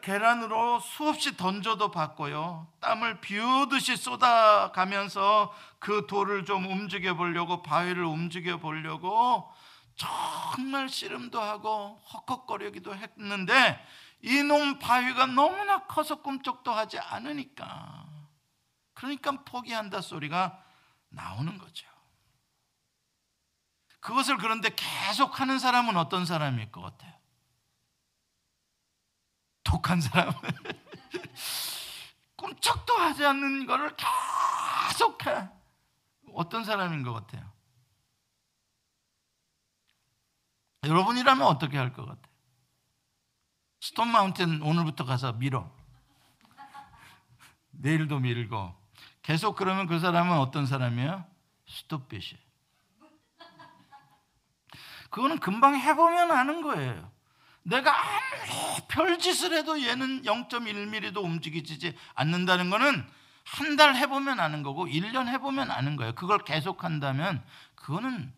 계란으로 0.00 0.80
수없이 0.80 1.36
던져도 1.36 1.90
받고요. 1.90 2.72
땀을 2.80 3.20
비우듯이 3.20 3.96
쏟아가면서 3.96 5.54
그 5.78 6.06
돌을 6.06 6.46
좀 6.46 6.64
움직여 6.64 7.14
보려고 7.14 7.62
바위를 7.62 8.02
움직여 8.04 8.58
보려고 8.58 9.52
정말 9.94 10.88
씨름도 10.88 11.40
하고 11.40 12.00
헉헉거리기도 12.28 12.94
했는데 12.94 13.84
이놈 14.22 14.78
바위가 14.78 15.26
너무나 15.26 15.84
커서 15.86 16.22
꿈쩍도 16.22 16.72
하지 16.72 16.98
않으니까 16.98 18.06
그러니까 18.94 19.32
포기한다 19.44 20.00
소리가 20.00 20.62
나오는 21.10 21.58
거죠. 21.58 21.86
그것을 24.08 24.38
그런데 24.38 24.70
계속 24.74 25.38
하는 25.38 25.58
사람은 25.58 25.98
어떤 25.98 26.24
사람일 26.24 26.72
것 26.72 26.80
같아요? 26.80 27.12
독한 29.62 30.00
사람. 30.00 30.32
꿈쩍도 32.34 32.94
하지 32.94 33.26
않는 33.26 33.66
것을 33.66 33.94
계속 33.96 35.26
해. 35.26 35.50
어떤 36.32 36.64
사람인 36.64 37.02
것 37.02 37.12
같아요? 37.12 37.52
여러분이라면 40.84 41.46
어떻게 41.46 41.76
할 41.76 41.92
것 41.92 42.06
같아요? 42.06 42.34
스톤 43.80 44.08
마운틴 44.08 44.62
오늘부터 44.62 45.04
가서 45.04 45.34
밀어. 45.34 45.70
내일도 47.72 48.20
밀고. 48.20 48.74
계속 49.20 49.54
그러면 49.54 49.86
그 49.86 49.98
사람은 49.98 50.38
어떤 50.38 50.64
사람이에요? 50.64 51.26
스톱빛이. 51.66 52.47
그거는 55.10 55.38
금방 55.38 55.76
해보면 55.76 56.30
아는 56.30 56.62
거예요. 56.62 57.10
내가 57.62 57.92
아무리 57.92 58.86
별짓을 58.88 59.52
해도 59.52 59.80
얘는 59.82 60.22
0.1mm도 60.22 61.18
움직이지 61.22 61.96
않는다는 62.14 62.70
거는 62.70 63.06
한 63.44 63.76
달 63.76 63.94
해보면 63.96 64.40
아는 64.40 64.62
거고 64.62 64.86
1년 64.86 65.26
해보면 65.28 65.70
아는 65.70 65.96
거예요. 65.96 66.14
그걸 66.14 66.38
계속 66.44 66.84
한다면 66.84 67.42
그거는 67.74 68.32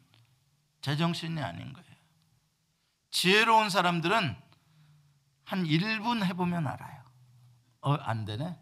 제정신이 0.82 1.42
아닌 1.42 1.72
거예요. 1.72 1.90
지혜로운 3.10 3.70
사람들은 3.70 4.36
한 5.44 5.64
1분 5.64 6.24
해보면 6.24 6.66
알아요. 6.66 7.02
어, 7.80 7.94
안 7.94 8.24
되네? 8.24 8.56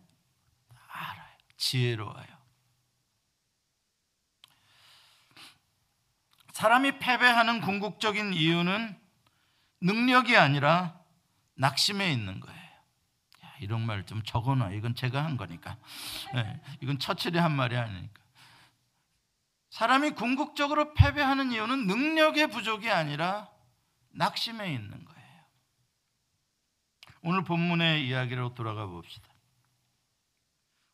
알아요. 0.89 1.37
지혜로워요. 1.59 2.38
사람이 6.59 6.99
패배하는 6.99 7.61
궁극적인 7.61 8.35
이유는 8.35 9.01
능력이 9.81 10.37
아니라 10.37 11.01
낙심에 11.55 12.13
있는 12.13 12.41
거예요. 12.41 12.59
야, 13.45 13.55
이런 13.61 13.87
말 13.87 14.05
좀 14.05 14.25
적어놔. 14.25 14.73
이건 14.73 14.97
제가 14.97 15.25
한 15.25 15.37
거니까. 15.37 15.77
네, 16.35 16.61
이건 16.81 16.99
처칠이 16.99 17.39
한 17.39 17.53
말이 17.53 17.77
아니니까. 17.77 18.23
사람이 19.71 20.11
궁극적으로 20.11 20.95
패배하는 20.95 21.53
이유는 21.53 21.87
능력의 21.87 22.49
부족이 22.49 22.91
아니라 22.91 23.49
낙심에 24.11 24.75
있는 24.75 25.05
거예요. 25.05 25.45
오늘 27.23 27.45
본문의 27.45 28.05
이야기로 28.05 28.55
돌아가 28.55 28.85
봅시다. 28.87 29.29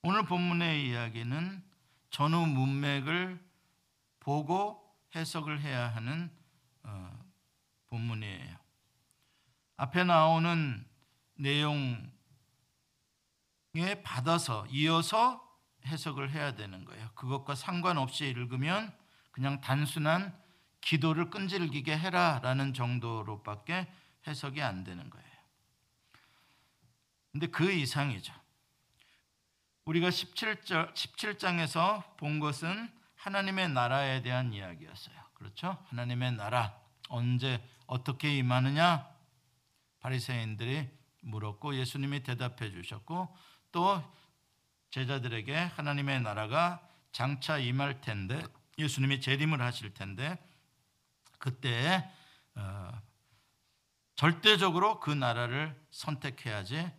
오늘 0.02 0.26
본문의 0.26 0.86
이야기는 0.90 1.64
전후 2.10 2.44
문맥을 2.44 3.42
보고 4.20 4.83
해석을 5.14 5.60
해야 5.60 5.94
하는 5.94 6.30
어, 6.82 7.24
본문이에요. 7.88 8.56
앞에 9.76 10.04
나오는 10.04 10.86
내용에 11.34 12.02
받아서 14.02 14.66
이어서 14.70 15.42
해석을 15.86 16.30
해야 16.30 16.54
되는 16.54 16.84
거예요. 16.84 17.10
그것과 17.14 17.54
상관없이 17.54 18.26
읽으면 18.26 18.96
그냥 19.30 19.60
단순한 19.60 20.36
기도를 20.80 21.30
끈질기게 21.30 21.98
해라라는 21.98 22.74
정도로밖에 22.74 23.90
해석이 24.26 24.62
안 24.62 24.84
되는 24.84 25.10
거예요. 25.10 25.24
근데 27.32 27.48
그 27.48 27.70
이상이죠. 27.70 28.32
우리가 29.86 30.08
17절 30.08 30.94
17장에서 30.94 32.16
본 32.16 32.38
것은 32.38 32.90
하나님의 33.24 33.70
나라에 33.70 34.20
대한 34.20 34.52
이야기였어요. 34.52 35.14
그렇죠? 35.32 35.82
하나님의 35.88 36.32
나라 36.32 36.78
언제 37.08 37.66
어떻게 37.86 38.36
임하느냐? 38.36 39.08
바리새인들이 40.00 40.90
물었고 41.20 41.74
예수님이 41.74 42.22
대답해 42.22 42.70
주셨고 42.70 43.34
또 43.72 44.02
제자들에게 44.90 45.54
하나님의 45.56 46.20
나라가 46.20 46.86
장차 47.12 47.56
임할 47.56 48.02
텐데 48.02 48.42
예수님이 48.76 49.22
재림을 49.22 49.62
하실 49.62 49.94
텐데 49.94 50.36
그때 51.38 52.06
어, 52.56 52.90
절대적으로 54.16 55.00
그 55.00 55.10
나라를 55.10 55.74
선택해야지 55.90 56.92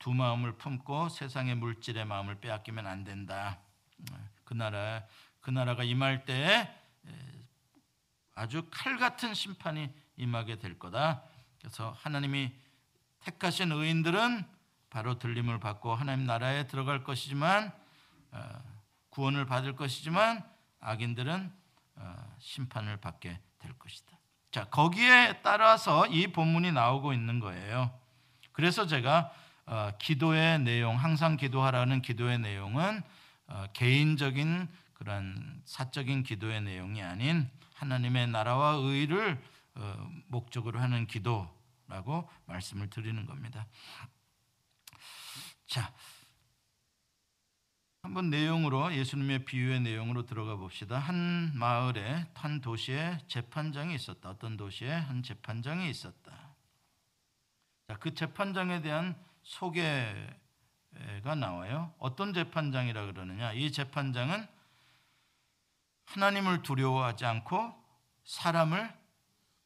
두 0.00 0.12
마음을 0.12 0.58
품고 0.58 1.08
세상의 1.10 1.54
물질의 1.54 2.04
마음을 2.04 2.40
빼앗기면 2.40 2.84
안 2.88 3.04
된다. 3.04 3.60
그 4.44 4.54
나라 4.54 5.04
그 5.40 5.50
나라가 5.50 5.84
임할 5.84 6.24
때 6.24 6.74
아주 8.38 8.68
칼 8.70 8.96
같은 8.98 9.34
심판이 9.34 9.90
임하게 10.16 10.60
될 10.60 10.78
거다. 10.78 11.22
그래서 11.58 11.96
하나님이 11.98 12.52
택하신 13.18 13.72
의인들은 13.72 14.44
바로 14.90 15.18
들림을 15.18 15.58
받고 15.58 15.92
하나님 15.92 16.24
나라에 16.24 16.68
들어갈 16.68 17.02
것이지만 17.02 17.72
어, 18.30 18.62
구원을 19.10 19.44
받을 19.46 19.74
것이지만 19.74 20.44
악인들은 20.80 21.52
어, 21.96 22.36
심판을 22.38 22.98
받게 22.98 23.40
될 23.58 23.72
것이다. 23.76 24.16
자 24.52 24.64
거기에 24.66 25.40
따라서 25.42 26.06
이 26.06 26.28
본문이 26.28 26.70
나오고 26.70 27.12
있는 27.12 27.40
거예요. 27.40 27.90
그래서 28.52 28.86
제가 28.86 29.32
어, 29.66 29.90
기도의 29.98 30.60
내용, 30.60 30.96
항상 30.96 31.36
기도하라는 31.36 32.02
기도의 32.02 32.38
내용은 32.38 33.02
어, 33.48 33.66
개인적인 33.72 34.68
그런 34.98 35.62
사적인 35.64 36.24
기도의 36.24 36.62
내용이 36.62 37.02
아닌 37.02 37.48
하나님의 37.74 38.28
나라와 38.28 38.72
의를 38.72 39.40
어, 39.74 40.10
목적으로 40.26 40.80
하는 40.80 41.06
기도라고 41.06 42.28
말씀을 42.46 42.90
드리는 42.90 43.24
겁니다. 43.26 43.66
자, 45.66 45.94
한번 48.02 48.30
내용으로 48.30 48.94
예수님의 48.94 49.44
비유의 49.44 49.80
내용으로 49.80 50.26
들어가 50.26 50.56
봅시다. 50.56 50.98
한 50.98 51.52
마을에 51.54 52.26
한 52.34 52.60
도시에 52.60 53.18
재판장이 53.28 53.94
있었다. 53.94 54.30
어떤 54.30 54.56
도시에 54.56 54.90
한 54.90 55.22
재판장이 55.22 55.88
있었다. 55.90 56.32
자, 57.86 57.96
그 57.98 58.14
재판장에 58.14 58.82
대한 58.82 59.14
소개가 59.42 61.34
나와요. 61.38 61.94
어떤 61.98 62.32
재판장이라 62.32 63.06
그러느냐? 63.06 63.52
이 63.52 63.70
재판장은 63.70 64.57
하나님을 66.08 66.62
두려워하지 66.62 67.24
않고 67.26 67.74
사람을 68.24 68.92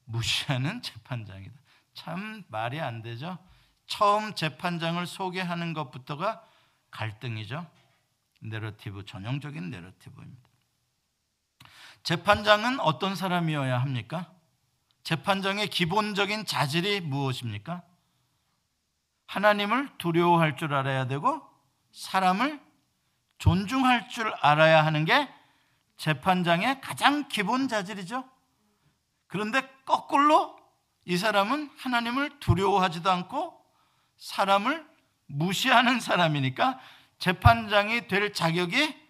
무시하는 0.05 0.83
재판장이다. 0.83 1.55
참 1.95 2.45
말이 2.49 2.81
안 2.81 3.03
되죠. 3.03 3.39
처음 3.87 4.35
재판장을 4.35 5.05
소개하는 5.07 5.73
것부터가 5.73 6.45
갈등이죠. 6.91 7.67
내러티브 8.41 9.05
전형적인 9.05 9.71
내러티브입니다. 9.71 10.49
재판장은 12.03 12.81
어떤 12.81 13.15
사람이어야 13.15 13.81
합니까? 13.81 14.33
재판장의 15.05 15.69
기본적인 15.69 16.47
자질이 16.47 17.01
무엇입니까? 17.01 17.83
하나님을 19.27 19.97
두려워할 19.99 20.57
줄 20.57 20.75
알아야 20.75 21.07
되고 21.07 21.41
사람을 21.93 22.61
존중할 23.39 24.09
줄 24.09 24.33
알아야 24.41 24.85
하는 24.85 25.05
게 25.05 25.29
재판장의 25.97 26.81
가장 26.81 27.29
기본 27.29 27.69
자질이죠. 27.69 28.29
그런데 29.27 29.63
거꾸로 29.85 30.59
이 31.05 31.17
사람은 31.17 31.71
하나님을 31.77 32.39
두려워하지도 32.41 33.11
않고 33.11 33.61
사람을 34.17 34.87
무시하는 35.27 36.01
사람이니까 36.01 36.79
재판장이 37.19 38.09
될 38.09 38.33
자격이 38.33 39.01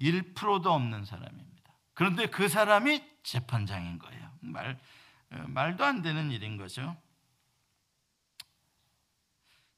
1%도 0.00 0.72
없는 0.72 1.04
사람입니다. 1.04 1.72
그런데 1.94 2.26
그 2.26 2.48
사람이 2.48 3.02
재판장인 3.22 3.98
거예요. 3.98 4.30
말, 4.40 4.78
말도 5.28 5.84
안 5.84 6.02
되는 6.02 6.30
일인 6.30 6.56
거죠. 6.56 6.96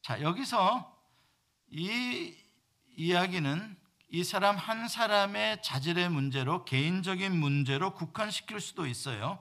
자, 0.02 0.20
여기서 0.20 0.94
이 1.70 2.36
이야기는 2.96 3.76
이 4.14 4.22
사람 4.22 4.56
한 4.56 4.86
사람의 4.86 5.60
자질의 5.60 6.08
문제로 6.08 6.64
개인적인 6.64 7.36
문제로 7.36 7.94
국한시킬 7.94 8.60
수도 8.60 8.86
있어요. 8.86 9.40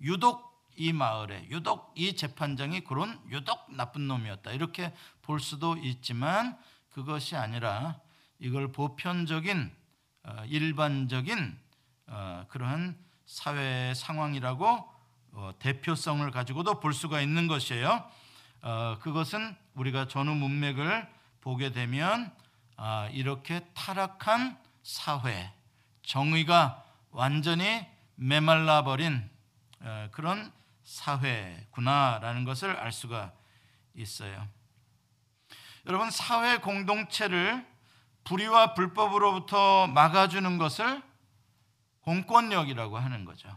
유독 0.00 0.64
이 0.76 0.92
마을에 0.92 1.44
유독 1.50 1.92
이 1.96 2.14
재판장이 2.14 2.82
그런 2.82 3.20
유독 3.30 3.66
나쁜 3.74 4.06
놈이었다. 4.06 4.52
이렇게 4.52 4.94
볼 5.22 5.40
수도 5.40 5.76
있지만 5.76 6.56
그것이 6.90 7.34
아니라 7.34 7.98
이걸 8.38 8.70
보편적인 8.70 9.74
어, 10.22 10.44
일반적인 10.46 11.58
어, 12.06 12.44
그러한 12.50 12.96
사회 13.26 13.92
상황이라고 13.92 14.88
어, 15.32 15.50
대표성을 15.58 16.30
가지고도 16.30 16.78
볼 16.78 16.94
수가 16.94 17.20
있는 17.20 17.48
것이에요. 17.48 18.08
어, 18.62 18.98
그것은 19.00 19.56
우리가 19.74 20.06
전후 20.06 20.36
문맥을 20.36 21.08
보게 21.40 21.72
되면 21.72 22.30
아, 22.30 22.47
이렇게 23.12 23.60
타락한 23.74 24.58
사회, 24.82 25.52
정의가 26.02 26.84
완전히 27.10 27.86
메말라 28.14 28.82
버린 28.82 29.28
어, 29.80 30.08
그런 30.10 30.52
사회구나라는 30.82 32.44
것을 32.44 32.76
알 32.76 32.92
수가 32.92 33.32
있어요. 33.94 34.48
여러분 35.86 36.10
사회 36.10 36.58
공동체를 36.58 37.66
불의와 38.24 38.74
불법으로부터 38.74 39.86
막아주는 39.86 40.58
것을 40.58 41.02
공권력이라고 42.00 42.98
하는 42.98 43.24
거죠. 43.24 43.56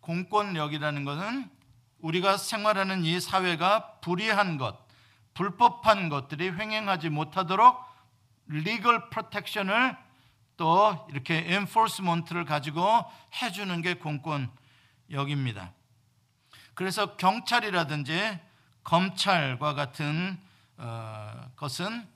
공권력이라는 0.00 1.04
것은 1.04 1.50
우리가 2.00 2.36
생활하는 2.36 3.04
이 3.04 3.20
사회가 3.20 4.00
불의한 4.00 4.56
것, 4.56 4.78
불법한 5.34 6.08
것들이 6.08 6.50
횡행하지 6.50 7.08
못하도록 7.08 7.76
legal 8.48 9.10
protection을 9.10 9.96
또 10.56 11.06
이렇게 11.10 11.54
enforcement를 11.54 12.44
가지고 12.44 13.04
해주는 13.40 13.80
게 13.82 13.94
공권력입니다. 13.94 15.72
그래서 16.74 17.16
경찰이라든지 17.16 18.38
검찰과 18.84 19.74
같은 19.74 20.38
어, 20.76 21.50
것은 21.56 22.06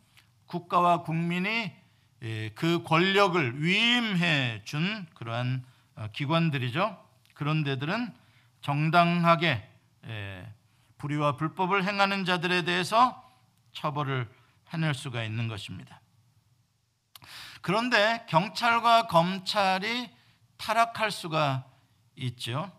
국가와 0.47 1.03
국민이 1.03 1.73
예, 2.23 2.51
그 2.51 2.83
권력을 2.85 3.62
위임해 3.62 4.62
준 4.64 5.07
그러한 5.14 5.64
어, 5.97 6.07
기관들이죠. 6.12 6.97
그런 7.35 7.64
데들은 7.64 8.14
정당하게 8.61 9.68
예, 10.07 10.53
불의와 10.99 11.37
불법을 11.37 11.85
행하는 11.85 12.25
자들에 12.25 12.62
대해서 12.62 13.21
처벌을 13.73 14.31
해낼 14.68 14.95
수가 14.95 15.25
있는 15.25 15.49
것입니다. 15.49 16.02
그런데 17.62 18.27
경찰과 18.29 19.07
검찰이 19.07 20.11
타락할 20.57 21.11
수가 21.11 21.64
있죠. 22.16 22.70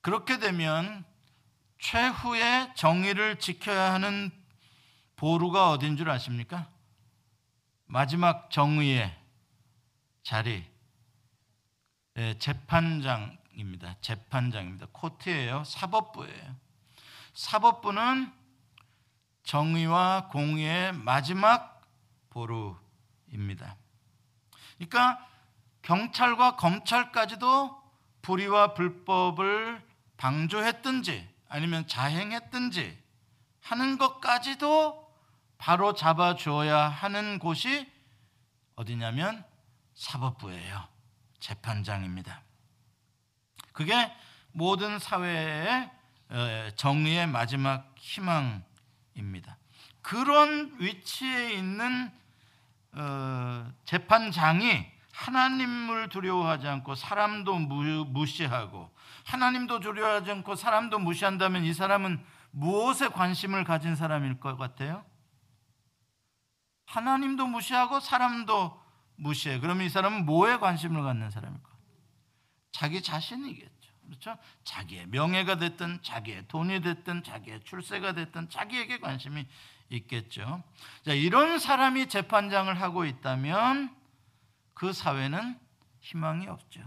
그렇게 0.00 0.38
되면 0.38 1.04
최후의 1.80 2.72
정의를 2.74 3.38
지켜야 3.38 3.92
하는 3.92 4.30
보루가 5.16 5.70
어딘 5.70 5.96
줄 5.96 6.08
아십니까? 6.08 6.68
마지막 7.86 8.50
정의의 8.50 9.16
자리, 10.22 10.64
예, 12.16 12.38
재판장, 12.38 13.36
입니다. 13.54 13.96
재판장입니다. 14.00 14.86
코트예요. 14.92 15.64
사법부예요. 15.64 16.56
사법부는 17.34 18.32
정의와 19.42 20.28
공의의 20.28 20.92
마지막 20.92 21.82
보루 22.30 22.76
입니다. 23.32 23.76
그러니까 24.76 25.26
경찰과 25.82 26.56
검찰까지도 26.56 27.82
불의와 28.22 28.74
불법을 28.74 29.82
방조했든지 30.16 31.28
아니면 31.48 31.86
자행했든지 31.86 33.02
하는 33.60 33.98
것까지도 33.98 35.08
바로 35.56 35.94
잡아 35.94 36.36
주어야 36.36 36.88
하는 36.88 37.38
곳이 37.38 37.90
어디냐면 38.76 39.44
사법부예요. 39.94 40.86
재판장입니다. 41.40 42.42
그게 43.72 44.12
모든 44.52 44.98
사회의 44.98 45.90
어, 46.30 46.70
정의의 46.76 47.26
마지막 47.26 47.94
희망입니다. 47.96 49.56
그런 50.02 50.76
위치에 50.78 51.54
있는 51.54 52.12
어, 52.92 53.72
재판장이 53.84 54.86
하나님을 55.12 56.08
두려워하지 56.08 56.68
않고 56.68 56.94
사람도 56.94 57.58
무시하고 57.58 58.90
하나님도 59.24 59.80
두려워하지 59.80 60.30
않고 60.30 60.54
사람도 60.54 61.00
무시한다면 61.00 61.64
이 61.64 61.74
사람은 61.74 62.24
무엇에 62.50 63.08
관심을 63.08 63.64
가진 63.64 63.96
사람일 63.96 64.40
것 64.40 64.56
같아요? 64.56 65.04
하나님도 66.86 67.46
무시하고 67.46 68.00
사람도 68.00 68.80
무시해. 69.16 69.58
그러면 69.58 69.86
이 69.86 69.88
사람은 69.88 70.24
뭐에 70.24 70.58
관심을 70.58 71.02
갖는 71.02 71.30
사람일까? 71.30 71.68
자기 72.70 73.02
자신이겠죠. 73.02 73.92
그렇죠? 74.06 74.38
자기의 74.64 75.06
명예가 75.08 75.56
됐든 75.56 76.00
자기의 76.02 76.48
돈이 76.48 76.80
됐든 76.80 77.24
자기의 77.24 77.60
출세가 77.64 78.12
됐든 78.12 78.48
자기에게 78.48 79.00
관심이 79.00 79.46
있겠죠. 79.90 80.62
자, 81.04 81.12
이런 81.12 81.58
사람이 81.58 82.08
재판장을 82.08 82.72
하고 82.80 83.04
있다면 83.04 83.94
그 84.74 84.92
사회는 84.92 85.58
희망이 86.00 86.46
없죠. 86.46 86.80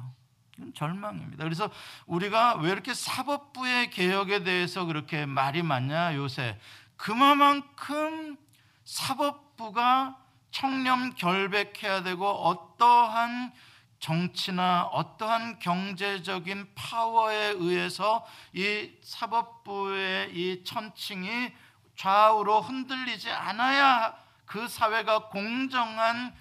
이건 0.57 0.73
절망입니다. 0.73 1.43
그래서 1.43 1.69
우리가 2.05 2.55
왜 2.57 2.71
이렇게 2.71 2.93
사법부의 2.93 3.89
개혁에 3.89 4.43
대해서 4.43 4.85
그렇게 4.85 5.25
말이 5.25 5.63
많냐 5.63 6.15
요새 6.15 6.59
그만큼 6.95 8.37
사법부가 8.83 10.17
청렴 10.51 11.15
결백해야 11.15 12.03
되고 12.03 12.27
어떠한 12.27 13.53
정치나 13.99 14.83
어떠한 14.85 15.59
경제적인 15.59 16.73
파워에 16.73 17.53
의해서 17.57 18.25
이 18.53 18.91
사법부의 19.01 20.35
이 20.35 20.63
천칭이 20.63 21.51
좌우로 21.95 22.61
흔들리지 22.61 23.29
않아야 23.29 24.15
그 24.45 24.67
사회가 24.67 25.29
공정한 25.29 26.33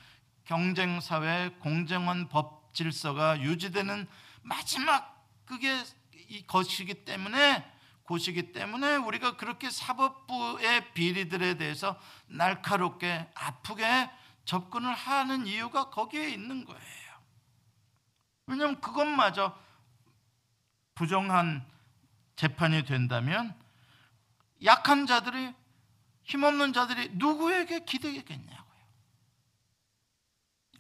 경쟁 0.45 1.01
사회, 1.01 1.51
공정한 1.61 2.29
법 2.29 2.75
질서가 2.75 3.41
유지되는 3.41 4.09
마지막 4.43 5.27
그게 5.45 5.83
이 6.29 6.47
것이기 6.47 7.05
때문에 7.05 7.65
곳이기 8.05 8.53
때문에 8.53 8.97
우리가 8.97 9.37
그렇게 9.37 9.71
사법부의 9.71 10.93
비리들에 10.95 11.55
대해서 11.55 11.97
날카롭게 12.27 13.29
아프게 13.35 14.11
접근을 14.45 14.93
하는 14.93 15.47
이유가 15.47 15.91
거기에 15.91 16.31
있는 16.31 16.65
거예요. 16.65 17.11
왜냐하면 18.47 18.81
그것마저 18.81 19.57
부정한 20.97 21.65
재판이 22.35 22.85
된다면 22.85 23.55
약한 24.65 25.07
자들이 25.07 25.55
힘없는 26.25 26.73
자들이 26.73 27.11
누구에게 27.15 27.85
기대겠냐고요. 27.85 28.81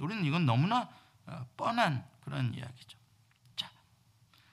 우리는 0.00 0.24
이건 0.24 0.46
너무나 0.46 0.88
어, 1.26 1.46
뻔한 1.56 2.06
그런 2.20 2.54
이야기죠. 2.54 2.98
자, 3.56 3.70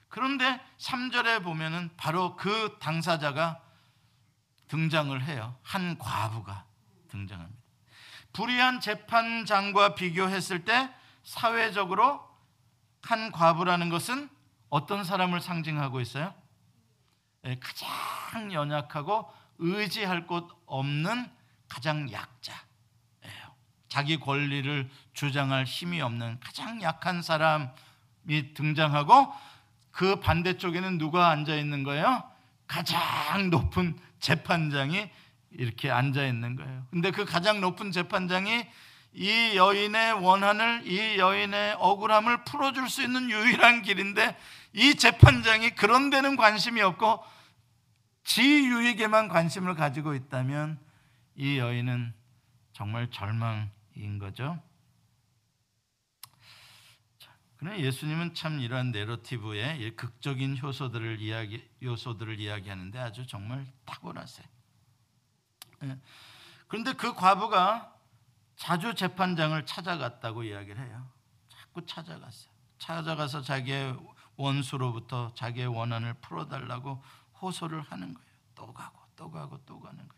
그런데 0.10 0.60
3절에 0.78 1.44
보면은 1.44 1.90
바로 1.98 2.36
그 2.36 2.78
당사자가 2.80 3.62
등장을 4.68 5.22
해요. 5.24 5.58
한 5.63 5.98
과부가 5.98 6.66
등장합니다. 7.10 7.62
불의한 8.34 8.82
재판장과 8.82 9.96
비교했을 9.96 10.66
때 10.66 10.94
사회적으로 11.24 12.28
한 13.02 13.32
과부라는 13.32 13.90
것은 13.90 14.30
어떤 14.70 15.04
사람을 15.04 15.42
상징하고 15.42 16.02
있어요? 16.02 16.34
예, 17.47 17.57
가장 17.60 18.51
연약하고 18.51 19.31
의지할 19.60 20.27
곳 20.27 20.49
없는 20.65 21.29
가장 21.69 22.12
약자예요. 22.12 22.57
자기 23.88 24.19
권리를 24.19 24.89
주장할 25.13 25.63
힘이 25.63 26.01
없는 26.01 26.39
가장 26.41 26.81
약한 26.81 27.21
사람이 27.21 28.53
등장하고 28.53 29.33
그 29.91 30.19
반대쪽에는 30.19 30.97
누가 30.97 31.29
앉아 31.29 31.55
있는 31.55 31.83
거예요? 31.83 32.23
가장 32.67 33.49
높은 33.49 33.97
재판장이 34.19 35.10
이렇게 35.51 35.89
앉아 35.89 36.25
있는 36.25 36.57
거예요. 36.57 36.86
근데 36.91 37.12
그 37.12 37.23
가장 37.23 37.62
높은 37.62 37.91
재판장이 37.91 38.67
이 39.13 39.55
여인의 39.55 40.13
원한을 40.23 40.83
이 40.86 41.17
여인의 41.17 41.77
억울함을 41.79 42.43
풀어줄 42.43 42.89
수 42.89 43.01
있는 43.01 43.31
유일한 43.31 43.81
길인데 43.81 44.38
이 44.73 44.95
재판장이 44.95 45.71
그런 45.71 46.10
데는 46.10 46.36
관심이 46.36 46.81
없고 46.81 47.23
지 48.28 48.42
유익에만 48.42 49.30
관심을 49.30 49.74
가지고 49.76 50.13
있다면 50.13 50.78
이 51.36 51.58
여인은 51.60 52.13
정말 52.74 53.10
절망인 53.10 54.20
거죠. 54.20 54.62
그러나 57.56 57.80
예수님은 57.80 58.34
참 58.34 58.60
이러한 58.60 58.92
내러티브의 58.92 59.96
극적인 59.96 60.62
효소들을 60.62 61.22
이야기 61.22 61.66
요소들을 61.82 62.38
이야기하는데 62.38 63.00
아주 63.00 63.26
정말 63.26 63.66
탁월하세요. 63.86 64.46
예. 65.84 65.98
그런데 66.68 66.92
그 66.94 67.13
과부가 67.13 67.96
자주 68.58 68.94
재판장을 68.94 69.66
찾아갔다고 69.66 70.44
이야기를 70.44 70.86
해요. 70.86 71.10
자꾸 71.48 71.86
찾아갔어요. 71.86 72.52
찾아가서 72.78 73.42
자기의 73.42 73.98
원수로부터 74.36 75.34
자기의 75.34 75.68
원한을 75.68 76.13
풀어달라고 76.16 77.02
호소를 77.41 77.82
하는 77.82 78.13
거예요. 78.13 78.28
또 78.56 78.73
가고 78.73 79.00
또 79.15 79.32
가고 79.32 79.58
또 79.65 79.80
가는 79.80 79.97
거예요. 79.97 80.17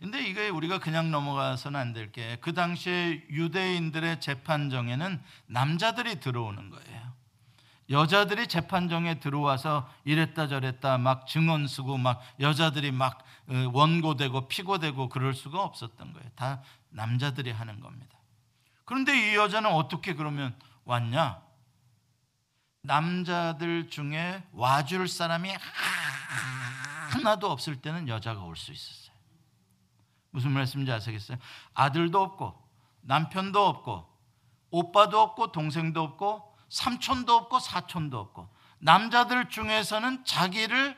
근데 0.00 0.26
이게 0.26 0.48
우리가 0.48 0.78
그냥 0.80 1.10
넘어가서는 1.12 1.78
안 1.78 1.92
될 1.92 2.10
게 2.10 2.36
그 2.40 2.52
당시에 2.54 3.24
유대인들의 3.30 4.20
재판정에는 4.20 5.22
남자들이 5.46 6.18
들어오는 6.20 6.70
거예요. 6.70 7.12
여자들이 7.90 8.46
재판정에 8.48 9.20
들어와서 9.20 9.88
이랬다 10.04 10.48
저랬다 10.48 10.98
막 10.98 11.26
증언 11.26 11.66
쓰고 11.66 11.98
막 11.98 12.20
여자들이 12.40 12.90
막 12.90 13.18
어, 13.48 13.70
원고되고 13.72 14.48
피고되고 14.48 15.08
그럴 15.08 15.34
수가 15.34 15.62
없었던 15.62 16.12
거예요. 16.14 16.28
다 16.34 16.62
남자들이 16.90 17.50
하는 17.50 17.80
겁니다. 17.80 18.16
그런데 18.84 19.32
이 19.32 19.36
여자는 19.36 19.70
어떻게 19.70 20.14
그러면 20.14 20.54
왔냐? 20.84 21.40
남자들 22.82 23.88
중에 23.90 24.42
와줄 24.52 25.06
사람이 25.08 25.50
하나도 27.12 27.50
없을 27.50 27.80
때는 27.80 28.08
여자가 28.08 28.42
올 28.42 28.56
수 28.56 28.72
있었어요. 28.72 29.12
무슨 30.30 30.50
말씀인지 30.50 30.90
아시겠어요? 30.90 31.38
아들도 31.74 32.20
없고 32.20 32.60
남편도 33.02 33.64
없고 33.66 34.08
오빠도 34.70 35.20
없고 35.20 35.52
동생도 35.52 36.02
없고 36.02 36.56
삼촌도 36.70 37.34
없고 37.34 37.58
사촌도 37.60 38.18
없고 38.18 38.48
남자들 38.78 39.48
중에서는 39.48 40.24
자기를 40.24 40.96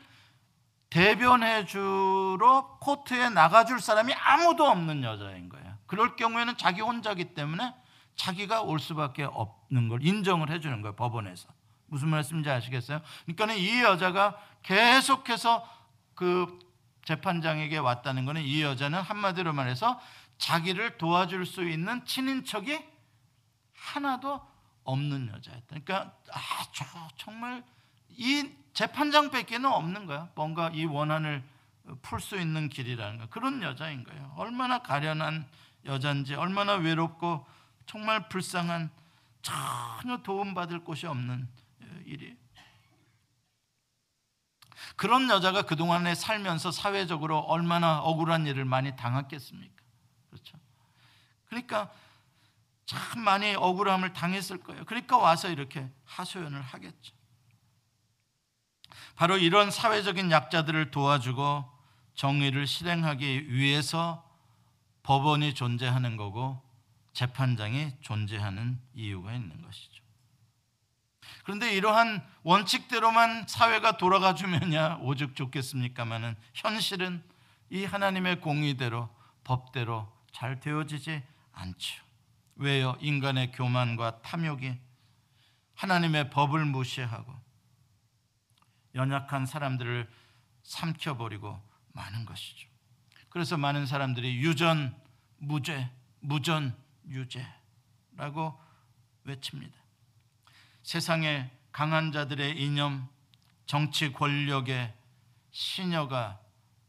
대변해 0.88 1.66
주러 1.66 2.79
코트에 2.81 3.29
나가 3.29 3.64
줄 3.64 3.81
사람이 3.81 4.14
아무도 4.14 4.64
없는 4.64 5.03
여자인 5.03 5.49
거예요. 5.49 5.77
그럴 5.87 6.14
경우에는 6.16 6.57
자기 6.57 6.81
혼자기 6.81 7.35
때문에 7.35 7.75
자기가 8.14 8.62
올 8.62 8.79
수밖에 8.79 9.25
없는 9.25 9.88
걸 9.88 10.03
인정을 10.07 10.51
해 10.51 10.61
주는 10.61 10.81
거예요 10.81 10.94
법원에서 10.94 11.49
무슨 11.87 12.09
말씀인지 12.09 12.51
아시겠어요? 12.51 13.01
그러니까 13.27 13.53
이 13.55 13.83
여자가 13.83 14.38
계속해서 14.62 15.68
그 16.14 16.59
재판장에게 17.05 17.79
왔다는 17.79 18.25
것은 18.25 18.42
이 18.42 18.62
여자는 18.62 19.01
한마디로 19.01 19.53
말해서 19.53 20.01
자기를 20.38 20.99
도와줄 20.99 21.47
수 21.47 21.68
있는 21.68 22.05
친인척이 22.05 22.79
하나도 23.75 24.40
없는 24.85 25.29
여자였다. 25.35 25.66
그러니까 25.68 26.14
아주 26.31 26.85
정말 27.16 27.62
이 28.11 28.51
재판장밖에는 28.73 29.66
없는 29.66 30.07
거야. 30.07 30.29
뭔가 30.35 30.70
이 30.73 30.85
원한을 30.85 31.42
풀 32.03 32.20
수 32.20 32.37
있는 32.37 32.68
길이라는 32.68 33.18
거. 33.18 33.27
그런 33.27 33.62
여자인 33.62 34.05
거예요. 34.05 34.33
얼마나 34.37 34.79
가련한 34.79 35.47
여잔지, 35.85 36.35
얼마나 36.35 36.75
외롭고 36.75 37.47
정말 37.87 38.29
불쌍한 38.29 38.90
전혀 39.42 40.23
도움받을 40.23 40.85
곳이 40.85 41.07
없는 41.07 41.47
일이. 42.07 42.37
그런 44.97 45.29
여자가 45.29 45.62
그동안에 45.62 46.14
살면서 46.14 46.71
사회적으로 46.71 47.38
얼마나 47.40 48.01
억울한 48.01 48.47
일을 48.47 48.64
많이 48.64 48.95
당했겠습니까? 48.97 49.83
그렇죠. 50.31 50.59
그러니까 51.47 51.93
참 52.87 53.23
많이 53.23 53.55
억울함을 53.55 54.12
당했을 54.12 54.59
거예요. 54.59 54.85
그러니까 54.85 55.17
와서 55.17 55.49
이렇게 55.49 55.90
하소연을 56.05 56.61
하겠죠. 56.61 57.14
바로 59.17 59.38
이런 59.38 59.71
사회적인 59.71 60.31
약자들을 60.31 60.90
도와주고 60.90 61.64
정의를 62.14 62.67
실행하기 62.67 63.53
위해서 63.53 64.29
법원이 65.03 65.55
존재하는 65.55 66.17
거고 66.17 66.62
재판장이 67.12 67.93
존재하는 68.01 68.81
이유가 68.95 69.33
있는 69.33 69.62
것이죠. 69.62 69.93
그런데 71.44 71.74
이러한 71.74 72.26
원칙대로만 72.42 73.46
사회가 73.46 73.98
돌아가 73.98 74.35
주면야 74.35 74.96
오죽 75.02 75.37
좋겠습니까마는 75.37 76.35
현실은 76.54 77.22
이 77.70 77.85
하나님의 77.85 78.40
공의대로 78.40 79.09
법대로 79.44 80.11
잘 80.33 80.59
되어지지 80.59 81.22
않죠. 81.52 82.02
왜요? 82.57 82.96
인간의 83.00 83.52
교만과 83.52 84.22
탐욕이 84.22 84.78
하나님의 85.74 86.30
법을 86.30 86.64
무시하고 86.64 87.33
연약한 88.94 89.44
사람들을 89.44 90.09
삼켜버리고 90.62 91.61
많은 91.92 92.24
것이죠. 92.24 92.68
그래서 93.28 93.57
많은 93.57 93.87
사람들이 93.87 94.38
유전 94.38 94.96
무죄, 95.38 95.90
무전 96.20 96.74
유죄라고 97.07 98.59
외칩니다. 99.24 99.84
세상의 100.85 101.51
강한 101.73 102.12
자들의 102.12 102.62
이념, 102.62 103.09
정치 103.66 104.12
권력의 104.12 104.94
시녀가 105.51 106.38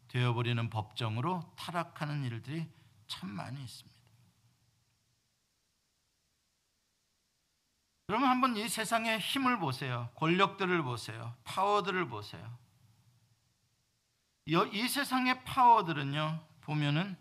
되어버리는 0.10 0.70
법정으로 0.70 1.54
타락하는 1.56 2.26
일들이 2.26 2.70
참 3.08 3.30
많이 3.30 3.64
있습니다. 3.64 3.96
그러면 8.08 8.30
한번 8.30 8.56
이 8.58 8.68
세상의 8.68 9.20
힘을 9.20 9.60
보세요. 9.60 10.10
권력들을 10.16 10.84
보세요. 10.84 11.34
파워들을 11.46 12.08
보세요. 12.08 12.58
이 14.46 14.88
세상의 14.88 15.44
파워들은요, 15.46 16.46
보면은 16.62 17.18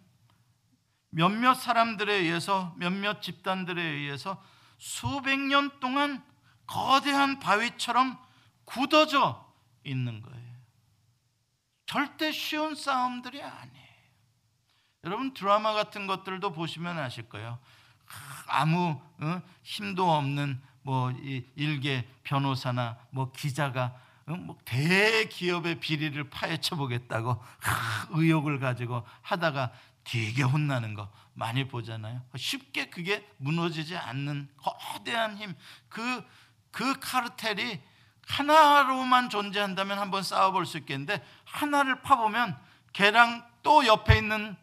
몇몇 1.09 1.55
사람들에 1.55 2.13
의해서, 2.15 2.75
몇몇 2.77 3.23
집단들에 3.23 3.81
의해서 3.81 4.43
수백 4.77 5.39
년 5.39 5.79
동안 5.81 6.23
거대한 6.67 7.39
바위처럼 7.39 8.19
굳어져 8.65 9.45
있는 9.85 10.23
거예요. 10.23 10.55
절대 11.87 12.33
쉬운 12.33 12.75
싸움들이 12.75 13.43
아니에요. 13.43 13.85
여러분 15.05 15.35
드라마 15.35 15.75
같은 15.75 16.07
것들도 16.07 16.53
보시면 16.53 16.99
아실 16.99 17.29
거예요. 17.29 17.59
아무 18.47 19.01
어? 19.19 19.43
힘도 19.63 20.11
없는 20.11 20.61
뭐 20.83 21.11
일개 21.57 22.07
변호사나 22.23 22.99
뭐 23.11 23.31
기자가 23.33 23.95
어? 24.27 24.33
뭐 24.33 24.59
대기업의 24.65 25.81
비리를 25.81 26.31
파헤쳐 26.31 26.77
보겠다고 26.77 27.43
의욕을 28.11 28.59
가지고 28.59 29.05
하다가 29.23 29.73
되게 30.05 30.43
혼나는 30.43 30.95
거 30.95 31.11
많이 31.33 31.67
보잖아요. 31.67 32.23
쉽게 32.37 32.91
그게 32.91 33.27
무너지지 33.39 33.97
않는 33.97 34.49
거대한 34.57 35.37
힘. 35.37 35.55
그, 35.89 36.25
그 36.75 36.99
카르텔이 36.99 37.81
하나로만 38.27 39.31
존재한다면 39.31 39.97
한번 40.01 40.25
싸워볼 40.25 40.67
수 40.67 40.77
있겠는데 40.79 41.25
하나를 41.45 42.03
파보면 42.03 42.59
걔랑 42.93 43.47
또 43.63 43.87
옆에 43.87 44.19
있는 44.19 44.57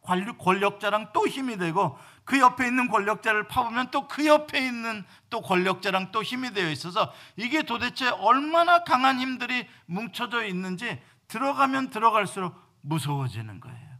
권력자랑 0.00 1.12
또 1.12 1.26
힘이 1.26 1.58
되고 1.58 1.98
그 2.24 2.38
옆에 2.38 2.66
있는 2.66 2.88
권력자를 2.88 3.46
파보면 3.48 3.90
또 3.90 4.08
그 4.08 4.24
옆에 4.26 4.66
있는 4.66 5.04
또 5.28 5.42
권력자랑 5.42 6.12
또 6.12 6.22
힘이 6.22 6.54
되어 6.54 6.70
있어서 6.70 7.12
이게 7.36 7.62
도대체 7.62 8.08
얼마나 8.08 8.82
강한 8.82 9.20
힘들이 9.20 9.68
뭉쳐져 9.84 10.44
있는지 10.44 10.98
들어가면 11.28 11.90
들어갈수록 11.90 12.54
무서워지는 12.80 13.60
거예요. 13.60 13.98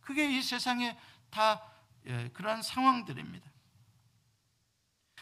그게 0.00 0.28
이 0.28 0.42
세상에 0.42 0.98
다 1.30 1.62
예, 2.06 2.30
그러한 2.32 2.62
상황들입니다. 2.62 3.48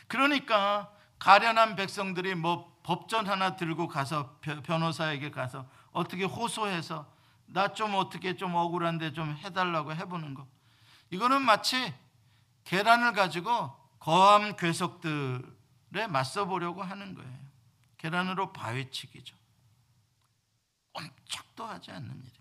그러니까 0.09 0.91
가련한 1.23 1.77
백성들이 1.77 2.35
뭐 2.35 2.77
법전 2.83 3.29
하나 3.29 3.55
들고 3.55 3.87
가서 3.87 4.41
변호사에게 4.41 5.31
가서 5.31 5.69
어떻게 5.93 6.25
호소해서 6.25 7.07
나 7.47 7.69
좀 7.75 7.95
어떻게 7.95 8.35
좀 8.37 8.57
억울한데 8.57 9.13
좀 9.13 9.37
해달라고 9.37 9.95
해보는 9.95 10.35
거. 10.35 10.49
이거는 11.11 11.43
마치 11.43 11.95
계란을 12.65 13.13
가지고 13.13 13.71
거함 14.01 14.57
괴석들에 14.57 16.09
맞서 16.09 16.47
보려고 16.47 16.83
하는 16.83 17.15
거예요. 17.15 17.39
계란으로 17.99 18.53
바위치기죠. 18.53 19.37
꼼짝도 20.93 21.65
하지 21.65 21.93
않는 21.93 22.11
일입니다. 22.11 22.39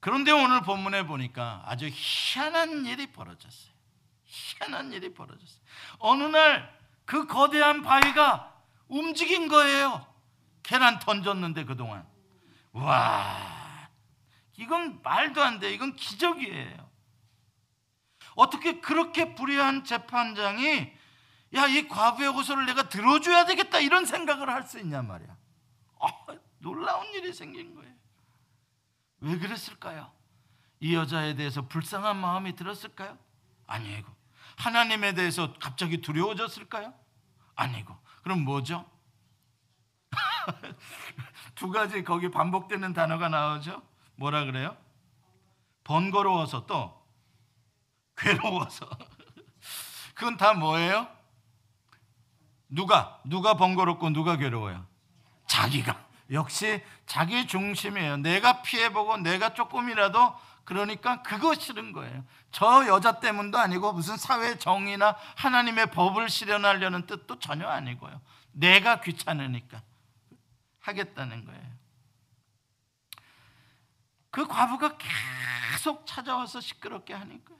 그런데 0.00 0.30
오늘 0.32 0.62
본문에 0.62 1.06
보니까 1.06 1.62
아주 1.66 1.90
희한한 1.92 2.86
일이 2.86 3.12
벌어졌어요. 3.12 3.74
희한한 4.30 4.92
일이 4.92 5.12
벌어졌어요. 5.12 5.60
어느 5.98 6.22
날 6.24 6.80
그 7.10 7.26
거대한 7.26 7.82
바위가 7.82 8.54
움직인 8.86 9.48
거예요. 9.48 10.06
계란 10.62 11.00
던졌는데 11.00 11.64
그동안. 11.64 12.06
와, 12.70 13.90
이건 14.56 15.02
말도 15.02 15.42
안 15.42 15.58
돼. 15.58 15.74
이건 15.74 15.96
기적이에요. 15.96 16.88
어떻게 18.36 18.80
그렇게 18.80 19.34
불의한 19.34 19.82
재판장이 19.82 20.92
야, 21.56 21.66
이 21.66 21.88
과부의 21.88 22.28
호소를 22.30 22.64
내가 22.66 22.88
들어줘야 22.88 23.44
되겠다 23.44 23.80
이런 23.80 24.06
생각을 24.06 24.48
할 24.48 24.62
수 24.62 24.78
있냔 24.78 25.08
말이야. 25.08 25.36
어, 25.98 26.08
놀라운 26.58 27.12
일이 27.14 27.32
생긴 27.32 27.74
거예요. 27.74 27.92
왜 29.18 29.36
그랬을까요? 29.36 30.12
이 30.78 30.94
여자에 30.94 31.34
대해서 31.34 31.62
불쌍한 31.66 32.16
마음이 32.16 32.54
들었을까요? 32.54 33.18
아니고. 33.66 34.19
하나님에 34.60 35.14
대해서 35.14 35.54
갑자기 35.58 36.02
두려워졌을까요? 36.02 36.92
아니고. 37.56 37.96
그럼 38.22 38.44
뭐죠? 38.44 38.84
두 41.54 41.70
가지 41.70 42.04
거기 42.04 42.30
반복되는 42.30 42.92
단어가 42.92 43.30
나오죠. 43.30 43.82
뭐라 44.16 44.44
그래요? 44.44 44.76
번거로워서 45.84 46.66
또 46.66 47.02
괴로워서. 48.18 48.86
그건 50.14 50.36
다 50.36 50.52
뭐예요? 50.52 51.08
누가 52.68 53.18
누가 53.24 53.54
번거롭고 53.54 54.10
누가 54.10 54.36
괴로워요? 54.36 54.86
자기가. 55.46 56.06
역시 56.32 56.84
자기 57.06 57.46
중심이에요. 57.46 58.18
내가 58.18 58.60
피해보고 58.60 59.16
내가 59.16 59.54
조금이라도 59.54 60.34
그러니까 60.70 61.20
그거 61.22 61.56
싫은 61.56 61.90
거예요. 61.90 62.24
저 62.52 62.86
여자 62.86 63.18
때문도 63.18 63.58
아니고 63.58 63.92
무슨 63.92 64.16
사회 64.16 64.56
정의나 64.56 65.16
하나님의 65.34 65.90
법을 65.90 66.28
실현하려는 66.28 67.06
뜻도 67.06 67.40
전혀 67.40 67.66
아니고요. 67.66 68.20
내가 68.52 69.00
귀찮으니까 69.00 69.82
하겠다는 70.78 71.44
거예요. 71.44 71.70
그 74.30 74.46
과부가 74.46 74.96
계속 74.96 76.06
찾아와서 76.06 76.60
시끄럽게 76.60 77.14
하니까요. 77.14 77.58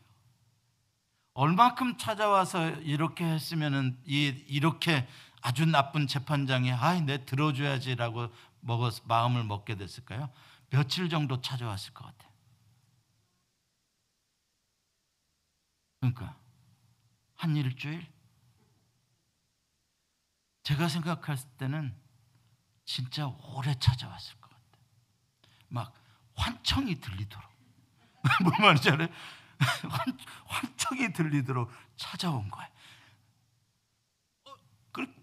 얼마큼 1.34 1.98
찾아와서 1.98 2.70
이렇게 2.70 3.24
했으면은 3.24 3.98
이렇게 4.04 5.08
아주 5.42 5.66
나쁜 5.66 6.06
재판장이 6.06 6.70
아이 6.70 7.00
내 7.00 7.24
들어줘야지라고 7.24 8.32
먹었 8.60 9.02
마음을 9.04 9.42
먹게 9.42 9.74
됐을까요? 9.74 10.30
며칠 10.68 11.08
정도 11.08 11.40
찾아왔을 11.40 11.92
것 11.92 12.04
같아요. 12.04 12.29
그러니까 16.00 16.36
한 17.36 17.56
일주일 17.56 18.06
제가 20.62 20.88
생각했을 20.88 21.48
때는 21.58 21.94
진짜 22.84 23.26
오래 23.26 23.78
찾아왔을 23.78 24.40
것 24.40 24.50
같아요. 24.50 24.84
막 25.68 25.94
환청이 26.34 27.00
들리도록 27.00 27.50
뭐 28.42 28.52
말인지 28.58 28.90
알아요? 28.90 29.08
환청이 30.46 31.12
들리도록 31.12 31.70
찾아온 31.96 32.48
거예요. 32.48 32.70
어, 34.46 34.54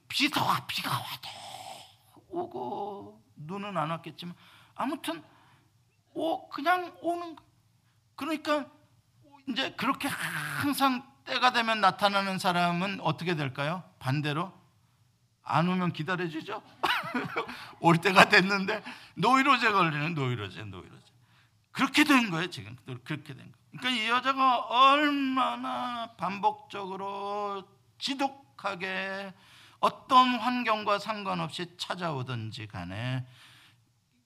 비가 0.07 0.43
와, 0.43 0.65
비가 0.67 0.91
와도 0.91 1.29
오고 2.29 3.23
눈은 3.35 3.77
안 3.77 3.89
왔겠지만 3.89 4.35
아무튼 4.75 5.23
오 6.13 6.47
그냥 6.49 6.95
오는 7.01 7.35
거. 7.35 7.43
그러니까 8.15 8.69
이제 9.47 9.71
그렇게 9.71 10.07
항상 10.07 11.03
때가 11.25 11.51
되면 11.51 11.81
나타나는 11.81 12.37
사람은 12.39 12.99
어떻게 13.01 13.35
될까요? 13.35 13.83
반대로 13.99 14.53
안 15.43 15.67
오면 15.67 15.93
기다려주죠. 15.93 16.61
올 17.79 17.97
때가 17.97 18.29
됐는데 18.29 18.83
노이로제 19.15 19.71
걸리는 19.71 20.13
노이로제, 20.13 20.63
노이로제. 20.63 21.05
그렇게 21.71 22.03
된 22.03 22.29
거예요 22.29 22.49
지금 22.49 22.75
그렇게 22.85 23.33
된 23.33 23.51
거. 23.51 23.57
그러니까 23.77 23.89
이 24.03 24.09
여자가 24.09 24.59
얼마나 24.65 26.11
반복적으로 26.17 27.63
지독하게 27.99 29.33
어떤 29.79 30.35
환경과 30.35 30.99
상관없이 30.99 31.75
찾아오든지 31.77 32.67
간에 32.67 33.25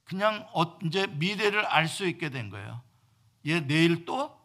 그냥 0.05 0.47
어, 0.53 0.79
이제 0.86 1.07
미래를 1.07 1.65
알 1.65 1.88
수 1.88 2.07
있게 2.07 2.29
된 2.29 2.49
거예요. 2.49 2.81
얘 3.45 3.60
내일 3.60 4.05
또 4.05 4.40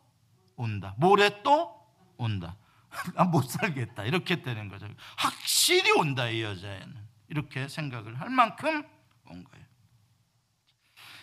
온다. 0.56 0.94
모레 0.98 1.42
또 1.42 1.86
온다. 2.16 2.56
아, 3.16 3.24
못 3.24 3.42
살겠다. 3.42 4.04
이렇게 4.04 4.42
되는 4.42 4.68
거죠. 4.68 4.88
확실히 5.16 5.92
온다, 5.92 6.28
이 6.28 6.42
여자애는. 6.42 7.06
이렇게 7.28 7.68
생각을 7.68 8.20
할 8.20 8.30
만큼 8.30 8.84
온 9.28 9.44
거예요. 9.44 9.66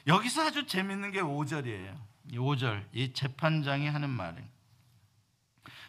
여기서 0.08 0.48
아주 0.48 0.66
재밌는 0.66 1.12
게 1.12 1.22
5절이에요. 1.22 1.98
이 2.32 2.38
5절, 2.38 2.88
이 2.94 3.14
재판장이 3.14 3.88
하는 3.88 4.10
말은 4.10 4.50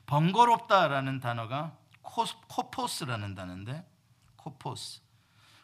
번거롭다라는 0.07 1.21
단어가 1.21 1.77
코포스라는 2.03 3.35
단어인데 3.35 3.85
코포스. 4.37 5.01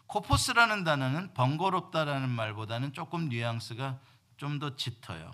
코포스라는 0.07 0.83
단어는 0.85 1.35
번거롭다라는 1.35 2.29
말보다는 2.29 2.93
조금 2.93 3.29
뉘앙스가 3.29 4.01
좀 4.37 4.59
더 4.59 4.75
짙어요. 4.75 5.31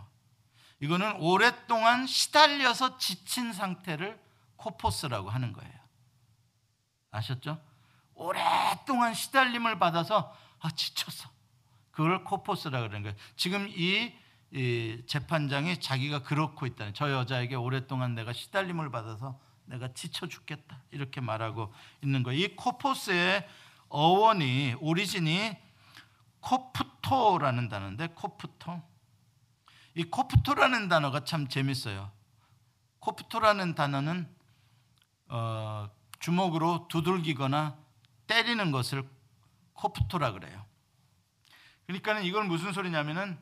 이거는 0.80 1.16
오랫동안 1.20 2.06
시달려서 2.06 2.98
지친 2.98 3.52
상태를 3.52 4.20
코포스라고 4.56 5.30
하는 5.30 5.52
거예요. 5.52 5.72
아셨죠? 7.10 7.60
오랫동안 8.14 9.14
시달림을 9.14 9.78
받아서 9.78 10.36
아 10.60 10.70
지쳤어. 10.70 11.30
그걸 11.90 12.24
코포스라 12.24 12.80
그러는 12.80 13.02
거예요. 13.02 13.16
지금 13.36 13.68
이, 13.68 14.12
이 14.50 15.02
재판장이 15.06 15.80
자기가 15.80 16.22
그렇고 16.22 16.66
있다는 16.66 16.92
저 16.94 17.10
여자에게 17.10 17.54
오랫동안 17.54 18.14
내가 18.14 18.32
시달림을 18.32 18.90
받아서 18.90 19.40
내가 19.64 19.92
지쳐 19.94 20.26
죽겠다 20.26 20.82
이렇게 20.90 21.20
말하고 21.20 21.72
있는 22.02 22.22
거예요. 22.22 22.44
이 22.44 22.56
코포스의 22.56 23.48
어원이 23.88 24.76
오리진이 24.80 25.56
코프토라는 26.40 27.68
단어인데 27.68 28.08
코프토. 28.08 28.82
이 29.96 30.04
코프토라는 30.04 30.88
단어가 30.88 31.24
참 31.24 31.48
재밌어요. 31.48 32.12
코프토라는 32.98 33.74
단어는 33.74 34.28
어, 35.28 35.88
주먹으로 36.20 36.86
두들기거나 36.88 37.78
때리는 38.26 38.70
것을 38.72 39.08
코프토라 39.72 40.32
그래요. 40.32 40.66
그러니까는 41.86 42.24
이걸 42.24 42.44
무슨 42.44 42.74
소리냐면은 42.74 43.38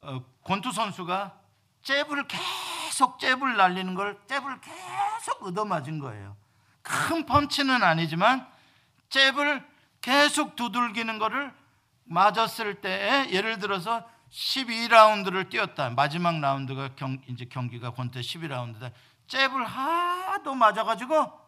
어, 0.00 0.24
권투 0.42 0.72
선수가 0.72 1.38
잽을 1.82 2.26
계속 2.26 3.20
잽을 3.20 3.56
날리는 3.56 3.94
걸 3.94 4.20
잽을 4.26 4.60
계속 4.60 5.44
얻어맞은 5.44 6.00
거예요. 6.00 6.36
큰 6.82 7.24
펀치는 7.26 7.84
아니지만 7.84 8.44
잽을 9.08 9.64
계속 10.00 10.56
두들기는 10.56 11.20
거를 11.20 11.54
맞았을 12.06 12.80
때에 12.80 13.30
예를 13.30 13.60
들어서 13.60 14.04
12라운드를 14.30 15.50
뛰었다. 15.50 15.90
마지막 15.90 16.40
라운드가 16.40 16.94
경, 16.94 17.20
이제 17.26 17.44
경기가 17.44 17.92
권투 17.92 18.20
12라운드다. 18.20 18.92
잽을 19.26 19.64
하도 19.64 20.54
맞아가지고 20.54 21.38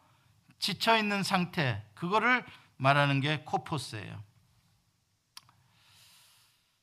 지쳐 0.59 0.97
있는 0.97 1.23
상태 1.23 1.85
그거를 1.95 2.45
말하는 2.77 3.21
게 3.21 3.42
코포스예요. 3.45 4.23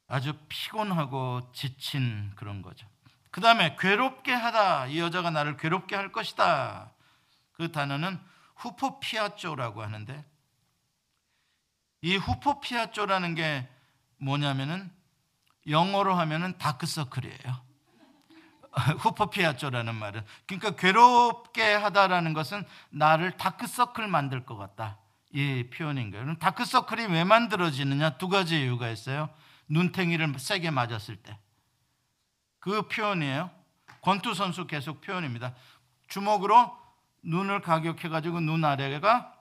아주 0.07 0.33
피곤하고 0.49 1.51
지친 1.53 2.31
그런 2.35 2.61
거죠. 2.61 2.87
그 3.31 3.41
다음에 3.41 3.75
괴롭게 3.79 4.33
하다. 4.33 4.87
이 4.87 4.99
여자가 4.99 5.29
나를 5.29 5.55
괴롭게 5.55 5.95
할 5.95 6.11
것이다. 6.11 6.91
그 7.51 7.71
단어는 7.71 8.19
후포피아조라고 8.55 9.83
하는데 9.83 10.25
이 12.01 12.15
후포피아조라는 12.15 13.35
게 13.35 13.69
뭐냐면은 14.17 14.91
영어로 15.69 16.13
하면은 16.15 16.57
다크서클이에요. 16.57 17.69
후퍼피아조라는 18.99 19.95
말은 19.95 20.23
그러니까 20.45 20.71
괴롭게 20.75 21.73
하다라는 21.73 22.33
것은 22.33 22.63
나를 22.89 23.31
다크서클 23.31 24.07
만들 24.07 24.45
것 24.45 24.57
같다 24.57 24.97
이 25.31 25.67
표현인 25.73 26.11
거예요. 26.11 26.25
그럼 26.25 26.37
다크서클이 26.39 27.07
왜 27.07 27.23
만들어지느냐 27.23 28.17
두 28.17 28.29
가지 28.29 28.61
이유가 28.61 28.89
있어요. 28.89 29.29
눈탱이를 29.67 30.33
세게 30.37 30.71
맞았을 30.71 31.17
때 31.17 31.37
그 32.59 32.83
표현이에요. 32.87 33.49
권투 34.01 34.33
선수 34.33 34.67
계속 34.67 35.01
표현입니다. 35.01 35.53
주먹으로 36.07 36.77
눈을 37.23 37.61
가격해 37.61 38.09
가지고 38.09 38.39
눈 38.39 38.63
아래가 38.63 39.33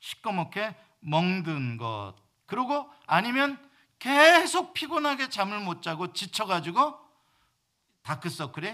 시꺼멓게 0.00 0.74
멍든 1.00 1.76
것. 1.76 2.14
그리고 2.46 2.90
아니면 3.06 3.58
계속 3.98 4.74
피곤하게 4.74 5.28
잠을 5.28 5.60
못 5.60 5.82
자고 5.82 6.12
지쳐 6.12 6.46
가지고 6.46 6.98
다크서클이 8.02 8.72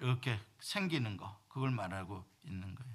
이렇게 0.00 0.38
생기는 0.60 1.16
거 1.16 1.40
그걸 1.48 1.70
말하고 1.70 2.24
있는 2.44 2.74
거예요. 2.74 2.90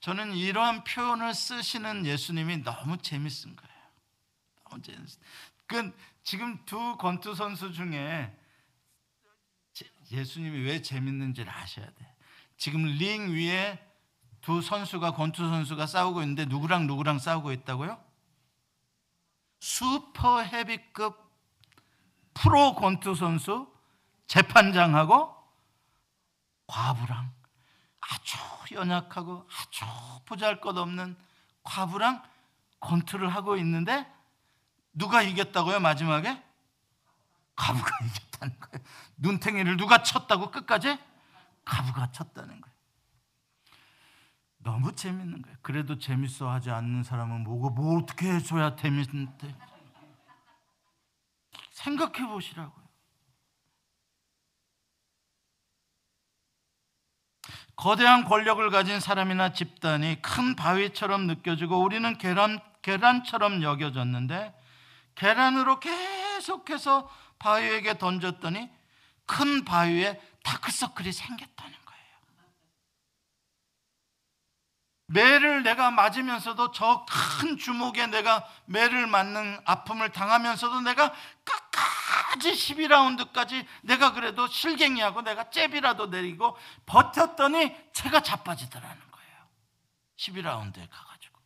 저는 0.00 0.34
이러한 0.34 0.84
표현을 0.84 1.34
쓰시는 1.34 2.06
예수님이 2.06 2.62
너무 2.62 2.98
재밌은 2.98 3.56
거예요. 3.56 3.74
너무 4.64 4.82
재밌. 4.82 5.00
그 5.66 5.96
지금 6.22 6.64
두 6.64 6.96
권투 6.96 7.34
선수 7.34 7.72
중에 7.72 8.34
예수님이 10.10 10.60
왜 10.60 10.80
재밌는지를 10.82 11.50
아셔야 11.50 11.86
돼. 11.86 12.14
지금 12.56 12.84
링 12.84 13.32
위에 13.34 13.78
두 14.40 14.62
선수가 14.62 15.12
권투 15.12 15.46
선수가 15.48 15.86
싸우고 15.86 16.22
있는데 16.22 16.44
누구랑 16.46 16.86
누구랑 16.86 17.18
싸우고 17.18 17.52
있다고요? 17.52 18.07
슈퍼 19.60 20.40
헤비급 20.40 21.16
프로 22.34 22.74
권투 22.74 23.14
선수 23.14 23.72
재판장하고 24.26 25.34
과부랑 26.66 27.32
아주 28.00 28.38
연약하고 28.72 29.48
아주 29.50 29.84
보잘것없는 30.26 31.16
과부랑 31.62 32.22
권투를 32.80 33.28
하고 33.34 33.56
있는데 33.56 34.06
누가 34.92 35.22
이겼다고요 35.22 35.80
마지막에? 35.80 36.42
과부가 37.56 37.90
이겼다는 38.06 38.60
거예요. 38.60 38.84
눈탱이를 39.16 39.76
누가 39.76 40.02
쳤다고 40.02 40.50
끝까지? 40.50 40.98
과부가 41.64 42.12
쳤다는 42.12 42.60
거예요. 42.60 42.77
너무 44.68 44.94
재밌는 44.94 45.40
거예요. 45.40 45.56
그래도 45.62 45.98
재밌어 45.98 46.50
하지 46.50 46.70
않는 46.70 47.02
사람은 47.02 47.42
뭐고 47.42 47.70
뭐 47.70 47.98
어떻게 47.98 48.30
해줘야 48.30 48.76
재밌는데 48.76 49.56
생각해 51.70 52.26
보시라고요. 52.28 52.86
거대한 57.76 58.24
권력을 58.24 58.68
가진 58.68 59.00
사람이나 59.00 59.54
집단이 59.54 60.20
큰 60.20 60.54
바위처럼 60.54 61.26
느껴지고 61.26 61.80
우리는 61.80 62.18
계란, 62.18 62.60
계란처럼 62.82 63.62
여겨졌는데 63.62 64.54
계란으로 65.14 65.80
계속해서 65.80 67.08
바위에게 67.38 67.96
던졌더니 67.96 68.68
큰 69.24 69.64
바위에 69.64 70.20
다크서클이 70.44 71.10
생겼다는 71.10 71.72
거예요. 71.72 71.87
매를 75.08 75.62
내가 75.62 75.90
맞으면서도 75.90 76.72
저 76.72 77.06
큰 77.38 77.56
주먹에 77.56 78.08
내가 78.08 78.48
매를 78.66 79.06
맞는 79.06 79.60
아픔을 79.64 80.10
당하면서도 80.10 80.80
내가 80.80 81.14
끝까지 81.44 82.52
12라운드까지 82.52 83.64
내가 83.82 84.12
그래도 84.12 84.46
실갱이하고 84.48 85.22
내가 85.22 85.50
잽이라도 85.50 86.06
내리고 86.06 86.56
버텼더니 86.84 87.74
채가 87.92 88.20
자빠지더라는 88.20 89.10
거예요. 89.10 89.48
12라운드에 90.16 90.88
가가지고. 90.90 91.40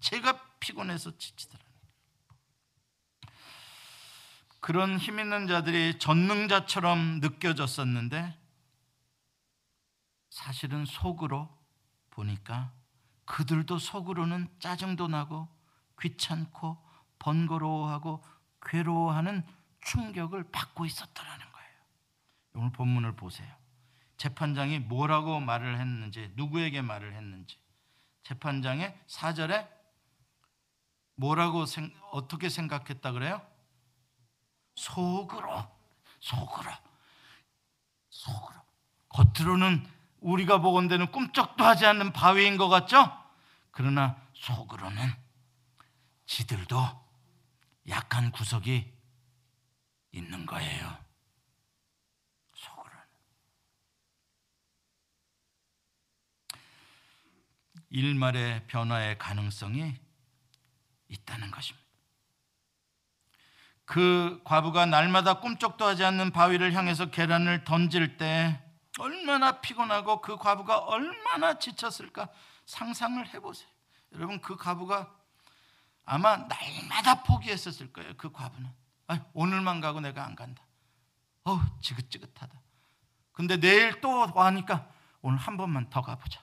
제가 0.00 0.38
피곤해서 0.60 1.16
지치더라는. 1.16 1.66
그런 4.60 4.98
힘 4.98 5.18
있는 5.18 5.46
자들이 5.46 5.98
전능자처럼 5.98 7.20
느껴졌었는데 7.20 8.36
사실은 10.30 10.84
속으로 10.84 11.55
보니까 12.16 12.72
그들도 13.26 13.78
속으로는 13.78 14.48
짜증도 14.58 15.08
나고 15.08 15.48
귀찮고 16.00 16.82
번거로워하고 17.18 18.24
괴로워하는 18.62 19.46
충격을 19.84 20.50
받고 20.50 20.86
있었더라는 20.86 21.52
거예요. 21.52 21.70
오늘 22.54 22.72
본문을 22.72 23.12
보세요. 23.16 23.54
재판장이 24.16 24.80
뭐라고 24.80 25.40
말을 25.40 25.78
했는지, 25.78 26.32
누구에게 26.36 26.82
말을 26.82 27.14
했는지. 27.14 27.58
재판장의 28.22 28.98
4절에 29.06 29.68
뭐라고 31.16 31.66
생, 31.66 31.92
어떻게 32.12 32.48
생각했다 32.48 33.12
그래요? 33.12 33.46
속으로, 34.74 35.66
속으로, 36.20 36.70
속으로. 38.10 38.56
겉으로는 39.08 39.95
우리가 40.20 40.60
보건대는 40.60 41.12
꿈쩍도 41.12 41.64
하지 41.64 41.86
않는 41.86 42.12
바위인 42.12 42.56
것 42.56 42.68
같죠? 42.68 43.12
그러나 43.70 44.16
속으로는 44.34 45.12
지들도 46.26 47.06
약한 47.88 48.30
구석이 48.32 48.92
있는 50.12 50.46
거예요. 50.46 50.98
속으로는. 52.54 52.98
일말의 57.90 58.66
변화의 58.66 59.18
가능성이 59.18 59.94
있다는 61.08 61.50
것입니다. 61.50 61.86
그 63.84 64.40
과부가 64.44 64.86
날마다 64.86 65.34
꿈쩍도 65.40 65.84
하지 65.84 66.04
않는 66.04 66.32
바위를 66.32 66.72
향해서 66.72 67.10
계란을 67.10 67.62
던질 67.62 68.16
때 68.16 68.60
얼마나 68.98 69.60
피곤하고 69.60 70.20
그 70.20 70.36
과부가 70.36 70.78
얼마나 70.78 71.58
지쳤을까 71.58 72.28
상상을 72.64 73.26
해보세요. 73.34 73.68
여러분 74.12 74.40
그 74.40 74.56
과부가 74.56 75.12
아마 76.04 76.36
날마다 76.36 77.22
포기했었을 77.22 77.92
거예요. 77.92 78.14
그 78.16 78.30
과부는 78.30 78.70
아, 79.08 79.20
오늘만 79.34 79.80
가고 79.80 80.00
내가 80.00 80.24
안 80.24 80.34
간다. 80.34 80.62
어 81.44 81.60
지긋지긋하다. 81.80 82.60
근데 83.32 83.58
내일 83.58 84.00
또 84.00 84.30
와니까 84.34 84.88
오늘 85.20 85.38
한 85.38 85.56
번만 85.56 85.90
더 85.90 86.00
가보자. 86.00 86.40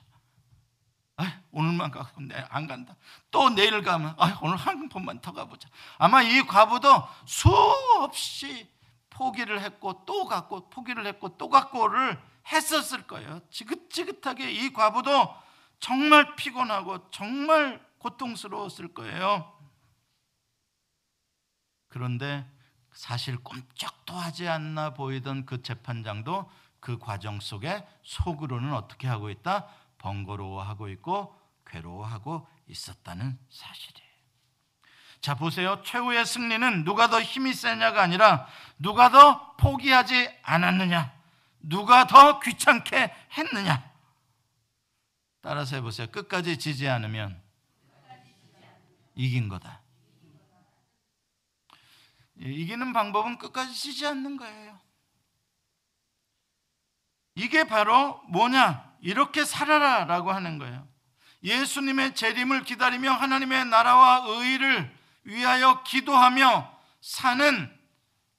아, 1.16 1.40
오늘만 1.52 1.90
가고 1.90 2.20
안 2.50 2.66
간다. 2.66 2.96
또 3.30 3.50
내일 3.50 3.82
가면 3.82 4.14
아, 4.18 4.38
오늘 4.42 4.56
한 4.56 4.88
번만 4.88 5.20
더 5.20 5.32
가보자. 5.32 5.68
아마 5.98 6.22
이 6.22 6.42
과부도 6.42 6.88
수없이 7.26 8.70
포기를 9.10 9.60
했고 9.60 10.04
또 10.04 10.26
갔고 10.26 10.68
포기를 10.70 11.06
했고 11.06 11.36
또 11.36 11.48
갔고를 11.48 12.20
했었을 12.50 13.06
거예요. 13.06 13.40
지긋지긋하게 13.50 14.50
이 14.50 14.72
과부도 14.72 15.34
정말 15.80 16.36
피곤하고 16.36 17.10
정말 17.10 17.84
고통스러웠을 17.98 18.94
거예요. 18.94 19.52
그런데 21.88 22.46
사실 22.92 23.36
꼼짝도 23.38 24.14
하지 24.14 24.48
않나 24.48 24.94
보이던 24.94 25.46
그 25.46 25.62
재판장도 25.62 26.50
그 26.80 26.98
과정 26.98 27.40
속에 27.40 27.86
속으로는 28.02 28.72
어떻게 28.74 29.08
하고 29.08 29.30
있다? 29.30 29.68
번거로워하고 29.98 30.88
있고 30.90 31.38
괴로워하고 31.66 32.46
있었다는 32.68 33.38
사실이에요. 33.48 34.04
자, 35.20 35.34
보세요. 35.34 35.82
최후의 35.82 36.26
승리는 36.26 36.84
누가 36.84 37.08
더 37.08 37.22
힘이 37.22 37.54
세냐가 37.54 38.02
아니라 38.02 38.46
누가 38.78 39.08
더 39.08 39.56
포기하지 39.56 40.30
않았느냐, 40.42 41.12
누가 41.68 42.06
더 42.06 42.40
귀찮게 42.40 43.14
했느냐. 43.36 43.92
따라서 45.40 45.76
해보세요. 45.76 46.08
끝까지 46.10 46.58
지지 46.58 46.88
않으면 46.88 47.40
이긴 49.14 49.48
거다. 49.48 49.82
예, 52.40 52.46
이기는 52.46 52.92
방법은 52.92 53.38
끝까지 53.38 53.74
지지 53.74 54.06
않는 54.06 54.36
거예요. 54.36 54.80
이게 57.36 57.64
바로 57.64 58.22
뭐냐? 58.28 58.94
이렇게 59.00 59.44
살아라 59.44 60.04
라고 60.04 60.32
하는 60.32 60.58
거예요. 60.58 60.88
예수님의 61.42 62.14
재림을 62.14 62.64
기다리며 62.64 63.12
하나님의 63.12 63.66
나라와 63.66 64.24
의를 64.26 64.94
위하여 65.24 65.82
기도하며 65.82 66.80
사는 67.00 67.78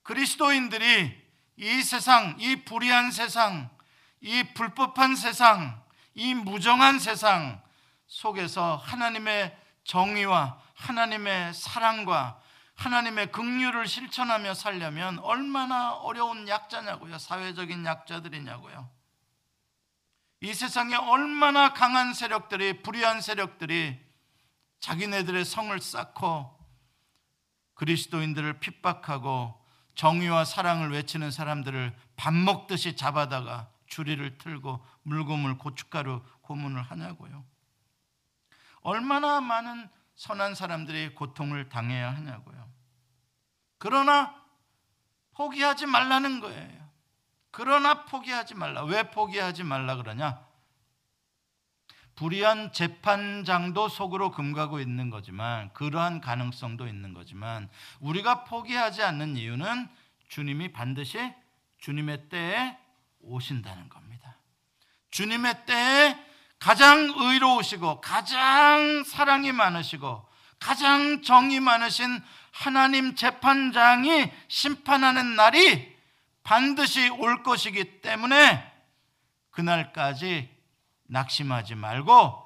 그리스도인들이 0.04 1.25
이 1.58 1.82
세상, 1.84 2.36
이 2.40 2.64
불의한 2.66 3.12
세상, 3.12 3.70
이 4.22 4.44
불법한 4.54 5.16
세상, 5.16 5.82
이 6.14 6.34
무정한 6.34 7.00
세상 7.00 7.62
속에서 8.08 8.76
하나님의 8.78 9.58
정의와 9.84 10.62
하나님의 10.76 11.54
사랑과 11.54 12.42
하나님의 12.76 13.32
긍휼을 13.32 13.88
실천하며 13.88 14.54
살려면 14.54 15.20
얼마나 15.20 15.94
어려운 15.94 16.48
약자냐고요. 16.48 17.18
사회적인 17.18 17.86
약자들이냐고요. 17.86 18.90
이 20.42 20.54
세상에 20.54 20.96
얼마나 20.96 21.74
강한 21.74 22.14
세력들이 22.14 22.82
불의한 22.82 23.22
세력들이 23.22 24.00
자기네들의 24.82 25.46
성을 25.46 25.80
쌓고 25.80 26.54
그리스도인들을 27.76 28.60
핍박하고 28.60 29.65
정의와 29.96 30.46
사랑을 30.46 30.92
외치는 30.92 31.32
사람들을 31.32 31.96
밥 32.16 32.34
먹듯이 32.34 32.96
잡아다가 32.96 33.70
주리를 33.88 34.38
틀고 34.38 34.86
물고물 35.04 35.58
고춧가루 35.58 36.22
고문을 36.42 36.82
하냐고요. 36.82 37.44
얼마나 38.82 39.42
많은 39.42 39.90
선한 40.16 40.56
사람들이 40.56 41.16
고통을 41.16 41.70
당해야 41.70 42.14
하냐고요. 42.16 42.70
그러나 43.78 44.36
포기하지 45.34 45.86
말라는 45.86 46.40
거예요. 46.40 46.90
그러나 47.52 48.06
포기하지 48.06 48.56
말라. 48.56 48.84
왜 48.84 49.10
포기하지 49.10 49.64
말라 49.64 49.96
그러냐? 49.96 50.45
불의한 52.16 52.72
재판장도 52.72 53.90
속으로 53.90 54.32
금가고 54.32 54.80
있는 54.80 55.10
거지만 55.10 55.72
그러한 55.74 56.22
가능성도 56.22 56.88
있는 56.88 57.14
거지만 57.14 57.70
우리가 58.00 58.46
포기하지 58.46 59.04
않는 59.04 59.36
이유는 59.36 59.88
주님이 60.30 60.72
반드시 60.72 61.20
주님의 61.80 62.30
때에 62.30 62.78
오신다는 63.20 63.90
겁니다. 63.90 64.38
주님의 65.12 65.66
때에 65.66 66.18
가장 66.60 67.14
의로우시고 67.16 68.02
가장 68.02 69.04
사랑이 69.04 69.52
많으시고 69.52 70.26
가장 70.60 71.22
정이 71.22 71.60
많으신 71.60 72.22
하나님 72.52 73.16
재판장이 73.16 74.32
심판하는 74.48 75.36
날이 75.36 75.96
반드시 76.44 77.10
올 77.10 77.44
것이기 77.44 78.02
때문에 78.02 78.72
그날까지 79.52 80.55
낙심하지 81.08 81.76
말고 81.76 82.44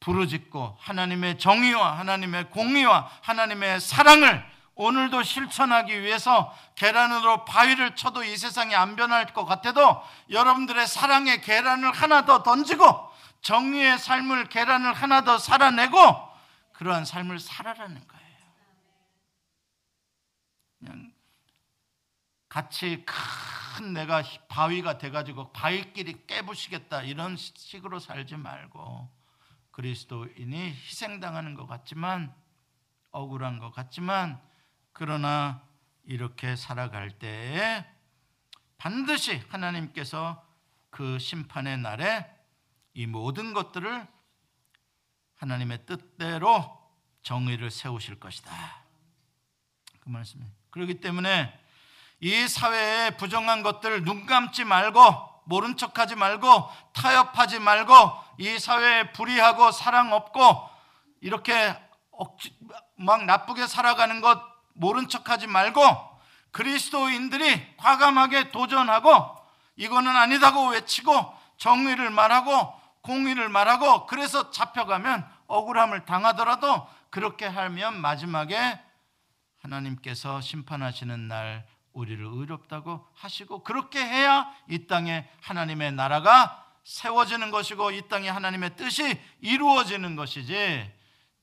부르짖고 0.00 0.76
하나님의 0.78 1.38
정의와 1.38 1.98
하나님의 1.98 2.50
공의와 2.50 3.10
하나님의 3.22 3.80
사랑을 3.80 4.44
오늘도 4.74 5.24
실천하기 5.24 6.02
위해서 6.02 6.56
계란으로 6.76 7.44
바위를 7.44 7.96
쳐도 7.96 8.22
이 8.22 8.36
세상이 8.36 8.76
안 8.76 8.94
변할 8.94 9.26
것 9.26 9.44
같아도 9.44 10.00
여러분들의 10.30 10.86
사랑의 10.86 11.40
계란을 11.40 11.90
하나 11.90 12.24
더 12.24 12.44
던지고 12.44 13.10
정의의 13.42 13.98
삶을 13.98 14.48
계란을 14.48 14.92
하나 14.92 15.22
더 15.22 15.36
살아내고 15.36 15.98
그러한 16.74 17.04
삶을 17.04 17.40
살아라는 17.40 18.06
거예요. 18.06 18.28
그냥 20.78 21.12
같이 22.48 23.04
큰 23.04 23.92
내가 23.92 24.22
바위가 24.48 24.98
돼가지고 24.98 25.52
바위끼리 25.52 26.26
깨부시겠다 26.26 27.02
이런 27.02 27.36
식으로 27.36 27.98
살지 27.98 28.36
말고 28.36 29.08
그리스도인이 29.70 30.70
희생당하는 30.70 31.54
것 31.54 31.66
같지만 31.66 32.34
억울한 33.10 33.58
것 33.58 33.70
같지만 33.70 34.40
그러나 34.92 35.62
이렇게 36.04 36.56
살아갈 36.56 37.10
때에 37.10 37.86
반드시 38.78 39.36
하나님께서 39.48 40.44
그 40.90 41.18
심판의 41.18 41.78
날에 41.78 42.26
이 42.94 43.06
모든 43.06 43.52
것들을 43.52 44.06
하나님의 45.36 45.86
뜻대로 45.86 46.76
정의를 47.22 47.70
세우실 47.70 48.18
것이다. 48.18 48.50
그 50.00 50.08
말씀이에요. 50.08 50.50
그렇기 50.70 51.00
때문에 51.00 51.67
이 52.20 52.48
사회의 52.48 53.16
부정한 53.16 53.62
것들 53.62 54.04
눈 54.04 54.26
감지 54.26 54.64
말고 54.64 55.00
모른 55.44 55.76
척하지 55.76 56.14
말고 56.14 56.70
타협하지 56.92 57.58
말고 57.60 57.94
이 58.38 58.58
사회에 58.58 59.12
불의하고 59.12 59.72
사랑 59.72 60.12
없고 60.12 60.68
이렇게 61.20 61.76
억지, 62.10 62.54
막 62.96 63.24
나쁘게 63.24 63.66
살아가는 63.66 64.20
것 64.20 64.40
모른 64.74 65.08
척하지 65.08 65.46
말고 65.46 65.80
그리스도인들이 66.50 67.76
과감하게 67.76 68.50
도전하고 68.50 69.36
이거는 69.76 70.14
아니다고 70.14 70.70
외치고 70.70 71.12
정의를 71.56 72.10
말하고 72.10 72.74
공의를 73.02 73.48
말하고 73.48 74.06
그래서 74.06 74.50
잡혀가면 74.50 75.26
억울함을 75.46 76.04
당하더라도 76.04 76.86
그렇게 77.10 77.46
하면 77.46 78.00
마지막에 78.00 78.80
하나님께서 79.62 80.40
심판하시는 80.40 81.28
날 81.28 81.66
우리를 81.98 82.24
의롭다고 82.24 83.04
하시고 83.14 83.64
그렇게 83.64 83.98
해야 83.98 84.52
이 84.68 84.86
땅에 84.86 85.28
하나님의 85.40 85.92
나라가 85.92 86.64
세워지는 86.84 87.50
것이고 87.50 87.90
이 87.90 88.08
땅에 88.08 88.28
하나님의 88.28 88.76
뜻이 88.76 89.20
이루어지는 89.40 90.14
것이지 90.14 90.90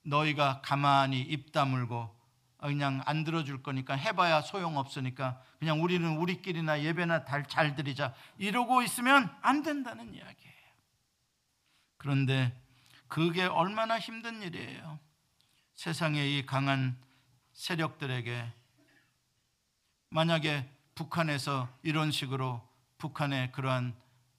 너희가 0.04 0.62
가만히 0.62 1.20
입 1.22 1.52
다물고 1.52 2.16
그냥 2.60 3.02
안 3.06 3.24
들어줄 3.24 3.62
거니까 3.62 3.96
해봐야 3.96 4.42
소용없으니까 4.42 5.42
그냥 5.60 5.84
우리는 5.84 6.18
우리끼리나 6.18 6.82
예배나 6.82 7.26
잘 7.48 7.76
드리자 7.76 8.14
이러고 8.38 8.82
있으면 8.82 9.30
안 9.42 9.62
된다는 9.62 10.14
이야기예요. 10.14 10.56
그런데 11.98 12.60
그게 13.08 13.44
얼마나 13.44 14.00
힘든 14.00 14.42
일이에요. 14.42 15.00
세상의 15.76 16.40
이 16.40 16.46
강한 16.46 16.98
세력들에게 17.54 18.65
만약에 20.16 20.66
북한에서 20.96 21.68
이런 21.84 22.10
식으로 22.10 22.66
북한의 23.00 23.52
그러한 23.52 23.94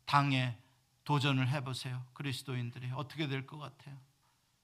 당에 0.06 0.56
도전을 1.04 1.48
해보세요. 1.48 2.02
그리스도인들이 2.14 2.90
어떻게 2.94 3.28
될 3.28 3.46
것 3.46 3.58
같아요? 3.58 3.94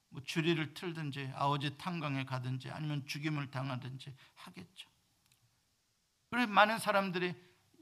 뭐 0.08 0.22
주리를 0.24 0.72
틀든지 0.72 1.32
아오지 1.34 1.76
탄광에 1.76 2.24
가든지 2.24 2.70
아니면 2.70 3.06
죽임을 3.06 3.50
당하든지 3.50 4.14
하겠죠. 4.36 4.88
그래 6.30 6.46
많은 6.46 6.78
사람들이 6.78 7.34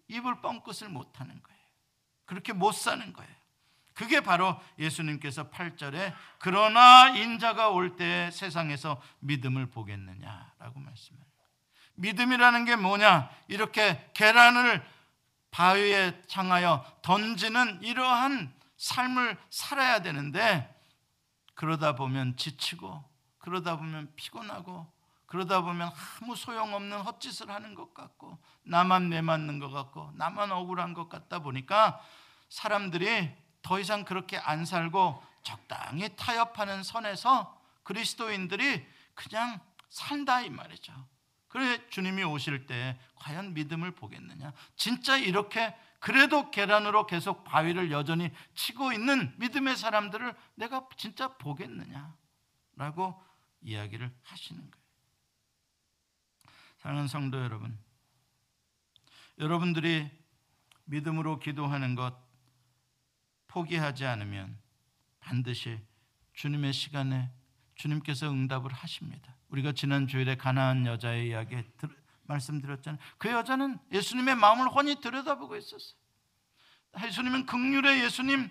입을 0.08 0.40
뻥끗을 0.40 0.88
못 0.88 1.20
하는 1.20 1.40
거예요. 1.40 1.60
그렇게 2.24 2.52
못 2.52 2.72
사는 2.72 3.12
거예요. 3.12 3.32
그게 3.94 4.20
바로 4.22 4.60
예수님께서 4.76 5.50
8절에 5.50 6.12
그러나 6.40 7.10
인자가 7.16 7.68
올 7.68 7.94
때 7.94 8.30
세상에서 8.32 9.00
믿음을 9.20 9.66
보겠느냐라고 9.66 10.80
말씀해요. 10.80 11.30
믿음이라는 12.00 12.64
게 12.64 12.76
뭐냐? 12.76 13.30
이렇게 13.48 14.10
계란을 14.14 14.84
바위에 15.50 16.22
향하여 16.30 16.84
던지는 17.02 17.82
이러한 17.82 18.52
삶을 18.76 19.36
살아야 19.50 20.00
되는데 20.00 20.74
그러다 21.54 21.94
보면 21.94 22.36
지치고 22.36 23.04
그러다 23.38 23.76
보면 23.76 24.12
피곤하고 24.16 24.90
그러다 25.26 25.60
보면 25.60 25.92
아무 26.22 26.34
소용없는 26.34 27.02
헛짓을 27.02 27.50
하는 27.50 27.74
것 27.74 27.92
같고 27.92 28.38
나만 28.62 29.10
내맞는 29.10 29.58
것 29.58 29.70
같고 29.70 30.10
나만 30.14 30.50
억울한 30.50 30.94
것 30.94 31.08
같다 31.08 31.40
보니까 31.40 32.00
사람들이 32.48 33.30
더 33.62 33.78
이상 33.78 34.04
그렇게 34.04 34.38
안 34.38 34.64
살고 34.64 35.22
적당히 35.42 36.08
타협하는 36.16 36.82
선에서 36.82 37.60
그리스도인들이 37.82 38.86
그냥 39.14 39.60
산다 39.90 40.40
이 40.40 40.50
말이죠. 40.50 40.92
그래 41.50 41.84
주님이 41.90 42.22
오실 42.22 42.66
때 42.66 42.98
과연 43.16 43.54
믿음을 43.54 43.90
보겠느냐? 43.90 44.52
진짜 44.76 45.16
이렇게 45.16 45.76
그래도 45.98 46.50
계란으로 46.50 47.06
계속 47.06 47.44
바위를 47.44 47.90
여전히 47.90 48.30
치고 48.54 48.92
있는 48.92 49.34
믿음의 49.38 49.76
사람들을 49.76 50.32
내가 50.54 50.88
진짜 50.96 51.36
보겠느냐? 51.36 52.16
라고 52.76 53.20
이야기를 53.62 54.10
하시는 54.22 54.60
거예요. 54.60 54.84
사랑하는 56.78 57.08
성도 57.08 57.42
여러분, 57.42 57.76
여러분들이 59.38 60.08
믿음으로 60.84 61.40
기도하는 61.40 61.96
것 61.96 62.16
포기하지 63.48 64.06
않으면 64.06 64.56
반드시 65.18 65.80
주님의 66.34 66.72
시간에 66.72 67.30
주님께서 67.74 68.30
응답을 68.30 68.72
하십니다. 68.72 69.39
우리가 69.50 69.72
지난 69.72 70.06
주일에 70.06 70.36
가나안 70.36 70.86
여자의 70.86 71.28
이야기 71.28 71.56
말씀드렸잖아요. 72.24 73.00
그 73.18 73.30
여자는 73.30 73.78
예수님의 73.92 74.36
마음을 74.36 74.68
훤히 74.68 75.00
들여다보고 75.00 75.56
있었어요. 75.56 75.98
예수님은 77.04 77.46
극률의 77.46 78.02
예수님, 78.04 78.50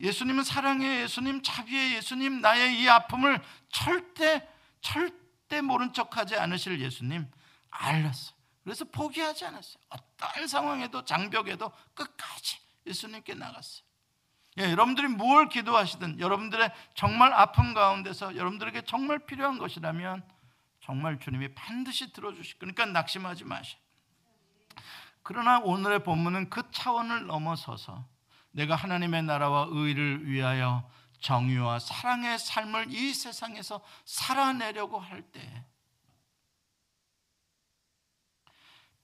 예수님은 0.00 0.44
사랑의 0.44 1.02
예수님, 1.02 1.42
자비의 1.42 1.96
예수님, 1.96 2.40
나의 2.40 2.80
이 2.80 2.88
아픔을 2.88 3.42
절대 3.70 4.48
절대 4.80 5.60
모른 5.60 5.92
척하지 5.92 6.36
않으실 6.36 6.80
예수님 6.80 7.30
알았어요. 7.70 8.36
그래서 8.62 8.84
포기하지 8.84 9.46
않았어요. 9.46 9.82
어떤 9.88 10.46
상황에도 10.46 11.04
장벽에도 11.04 11.72
끝까지 11.94 12.58
예수님께 12.86 13.34
나갔어요. 13.34 13.87
예, 14.58 14.70
여러분들이 14.72 15.08
뭘 15.08 15.48
기도하시든 15.48 16.18
여러분들의 16.18 16.72
정말 16.94 17.32
아픔 17.32 17.74
가운데서 17.74 18.36
여러분들에게 18.36 18.82
정말 18.82 19.20
필요한 19.20 19.58
것이라면 19.58 20.22
정말 20.80 21.18
주님이 21.18 21.54
반드시 21.54 22.12
들어주실 22.12 22.58
거니까 22.58 22.86
낙심하지 22.86 23.44
마시오. 23.44 23.78
그러나 25.22 25.60
오늘의 25.60 26.02
본문은 26.02 26.50
그 26.50 26.68
차원을 26.70 27.26
넘어서서 27.26 28.04
내가 28.50 28.74
하나님의 28.74 29.22
나라와 29.24 29.66
의를 29.70 30.26
위하여 30.26 30.90
정의와 31.20 31.78
사랑의 31.78 32.38
삶을 32.38 32.86
이 32.90 33.12
세상에서 33.12 33.80
살아내려고 34.04 34.98
할 34.98 35.22
때 35.30 35.64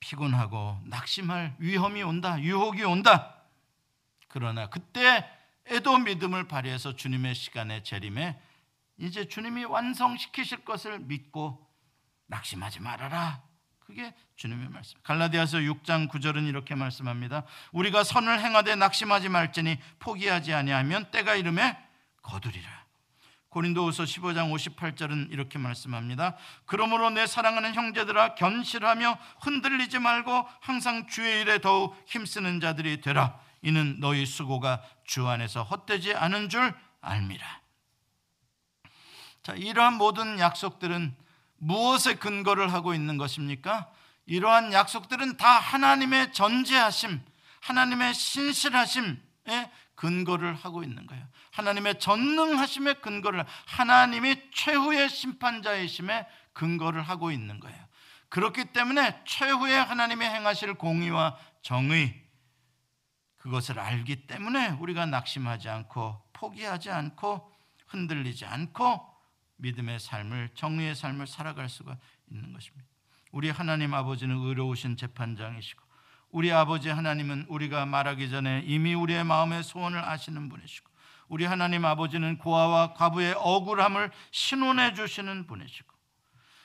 피곤하고 0.01 0.81
낙심할 0.85 1.57
위험이 1.59 2.03
온다, 2.03 2.39
유혹이 2.41 2.85
온다. 2.85 3.43
그러나 4.29 4.69
그때 4.69 5.27
에도 5.67 5.99
믿음을 5.99 6.47
발휘해서 6.47 6.97
주님의 6.97 7.35
시간에 7.35 7.83
재림에 7.83 8.39
이제 8.99 9.27
주님이 9.27 9.65
완성시키실 9.65 10.65
것을 10.65 11.01
믿고 11.01 11.67
낙심하지 12.27 12.81
말아라. 12.81 13.43
그게 13.81 14.15
주님의 14.37 14.69
말씀. 14.71 14.99
갈라디아서 15.03 15.59
6장 15.59 16.09
9절은 16.09 16.49
이렇게 16.49 16.75
말씀합니다. 16.75 17.45
우리가 17.73 18.03
선을 18.03 18.41
행하되 18.41 18.77
낙심하지 18.77 19.29
말지니 19.29 19.79
포기하지 19.99 20.55
아니하면 20.55 21.11
때가 21.11 21.35
이름에 21.35 21.77
거두리라. 22.23 22.85
고린도후서 23.51 24.05
15장 24.05 24.53
58절은 24.53 25.33
이렇게 25.33 25.59
말씀합니다. 25.59 26.37
그러므로 26.67 27.11
내 27.11 27.27
사랑하는 27.27 27.75
형제들아 27.75 28.35
견실하며 28.35 29.19
흔들리지 29.43 30.01
말고 30.01 30.49
항상 30.61 31.07
주의 31.07 31.43
일에 31.43 31.61
더욱 31.61 31.97
힘쓰는 32.07 32.61
자들이 32.61 33.01
되라. 33.01 33.39
이는 33.65 33.99
너희 33.99 34.27
수고가 34.27 34.83
주 35.05 35.27
안에서 35.27 35.63
헛되지 35.63 36.15
않은 36.15 36.51
줄 36.51 36.75
알미라. 37.01 37.61
자, 39.43 39.55
이러한 39.55 39.95
모든 39.95 40.39
약속들은 40.39 41.17
무엇에 41.57 42.15
근거를 42.17 42.73
하고 42.73 42.93
있는 42.93 43.17
것입니까? 43.17 43.91
이러한 44.27 44.75
약속들은 44.75 45.39
다 45.39 45.49
하나님의 45.49 46.35
전제하심, 46.35 47.21
하나님의 47.61 48.13
신실하심에 48.13 49.71
근거를 49.95 50.55
하고 50.55 50.83
있는 50.83 51.07
거예요. 51.07 51.27
하나님의 51.53 51.99
전능하심에 52.01 52.95
근거를 52.95 53.47
하나님이 53.67 54.37
최후의 54.53 55.09
심판자이심에 55.09 56.27
근거를 56.53 57.03
하고 57.03 57.31
있는 57.31 57.61
거예요. 57.61 57.83
그렇기 58.29 58.67
때문에 58.67 59.23
최후의 59.25 59.85
하나님의 59.85 60.29
행하실 60.29 60.75
공의와 60.75 61.39
정의 61.63 62.24
그것을 63.45 63.79
알기 63.79 64.27
때문에 64.27 64.71
우리가 64.71 65.05
낙심하지 65.05 65.69
않고 65.69 66.19
포기하지 66.33 66.91
않고 66.91 67.53
흔들리지 67.89 68.47
않고 68.47 69.07
믿음의 69.57 70.01
삶을 70.01 70.49
정의의 70.55 70.95
삶을 70.95 71.27
살아갈 71.27 71.69
수가 71.69 71.99
있는 72.31 72.55
것입니다. 72.55 72.89
우리 73.33 73.51
하나님 73.51 73.93
아버지는 73.93 74.35
의로우신 74.39 74.97
재판장이시고 74.97 75.83
우리 76.31 76.53
아버지 76.53 76.89
하나님은 76.89 77.45
우리가 77.51 77.85
말하기 77.85 78.31
전에 78.31 78.63
이미 78.65 78.95
우리의 78.95 79.25
마음의 79.25 79.63
소원을 79.63 80.03
아시는 80.03 80.49
분이시고 80.49 80.91
우리 81.29 81.45
하나님 81.45 81.85
아버지는 81.85 82.39
고아와 82.39 82.95
과부의 82.95 83.35
억울함을 83.37 84.11
신원해 84.31 84.95
주시는 84.95 85.47
분이시고 85.47 85.93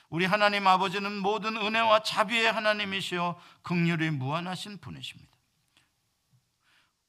우리 0.08 0.24
하나님 0.24 0.66
아버지는 0.66 1.12
모든 1.18 1.58
은혜와 1.58 2.04
자비의 2.04 2.50
하나님이시요 2.50 3.38
긍휼이 3.64 4.10
무한하신 4.12 4.78
분이십니다. 4.78 5.29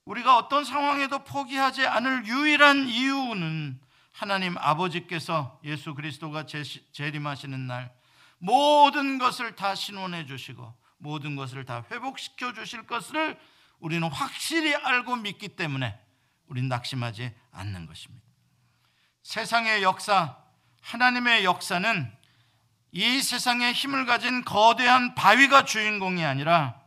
우리가 0.06 0.38
어떤 0.38 0.66
상황에도 0.66 1.24
포기하지 1.24 1.86
않을 1.86 2.26
유일한 2.26 2.88
이유는 2.88 3.80
하나님 4.12 4.58
아버지께서 4.58 5.60
예수 5.64 5.94
그리스도가 5.94 6.46
재림하시는 6.46 7.68
날 7.68 7.94
모든 8.40 9.20
것을 9.20 9.56
다 9.56 9.76
신원해 9.76 10.26
주시고 10.26 10.74
모든 10.98 11.36
것을 11.36 11.66
다 11.66 11.86
회복시켜 11.90 12.54
주실 12.54 12.86
것을 12.88 13.40
우리는 13.80 14.08
확실히 14.08 14.76
알고 14.76 15.18
믿기 15.18 15.50
때문에 15.50 16.00
우리는 16.48 16.68
낙심하지 16.70 17.34
않는 17.52 17.88
것입니다. 17.88 18.26
세상의 19.24 19.84
역사, 19.84 20.38
하나님의 20.82 21.46
역사는 21.46 22.12
이 22.92 23.22
세상에 23.22 23.72
힘을 23.72 24.06
가진 24.06 24.44
거대한 24.44 25.16
바위가 25.16 25.66
주인공이 25.66 26.26
아니라 26.26 26.80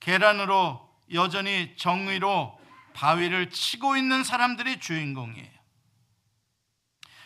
계란으로 0.00 0.87
여전히 1.12 1.74
정의로 1.76 2.58
바위를 2.94 3.50
치고 3.50 3.96
있는 3.96 4.24
사람들이 4.24 4.80
주인공이에요. 4.80 5.58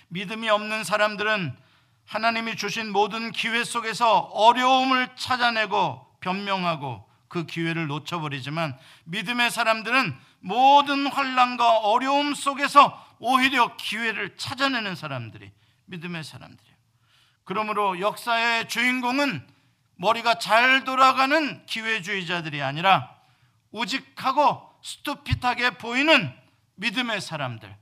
믿음이 0.08 0.48
없는 0.50 0.84
사람들은 0.84 1.56
하나님이 2.04 2.56
주신 2.56 2.92
모든 2.92 3.32
기회 3.32 3.64
속에서 3.64 4.18
어려움을 4.18 5.16
찾아내고 5.16 6.06
변명하고 6.20 7.08
그 7.28 7.46
기회를 7.46 7.86
놓쳐버리지만 7.86 8.78
믿음의 9.04 9.50
사람들은 9.50 10.14
모든 10.40 11.06
환란과 11.06 11.78
어려움 11.78 12.34
속에서 12.34 13.02
오히려 13.18 13.76
기회를 13.76 14.36
찾아내는 14.36 14.94
사람들이 14.96 15.50
믿음의 15.86 16.24
사람들이에요. 16.24 16.76
그러므로 17.44 18.00
역사의 18.00 18.68
주인공은 18.68 19.46
머리가 19.96 20.38
잘 20.38 20.84
돌아가는 20.84 21.64
기회주의자들이 21.66 22.60
아니라 22.60 23.11
우직하고 23.72 24.60
스투핏하게 24.82 25.78
보이는 25.78 26.30
믿음의 26.76 27.20
사람들, 27.20 27.74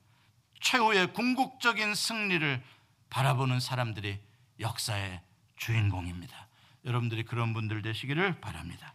최후의 0.61 1.13
궁극적인 1.13 1.95
승리를 1.95 2.63
바라보는 3.09 3.61
사람들이 3.61 4.19
역사의 4.61 5.21
주인공입니다. 5.57 6.49
여러분들이 6.85 7.25
그런 7.25 7.53
분들 7.53 7.83
되시기를 7.83 8.41
바랍니다. 8.41 8.95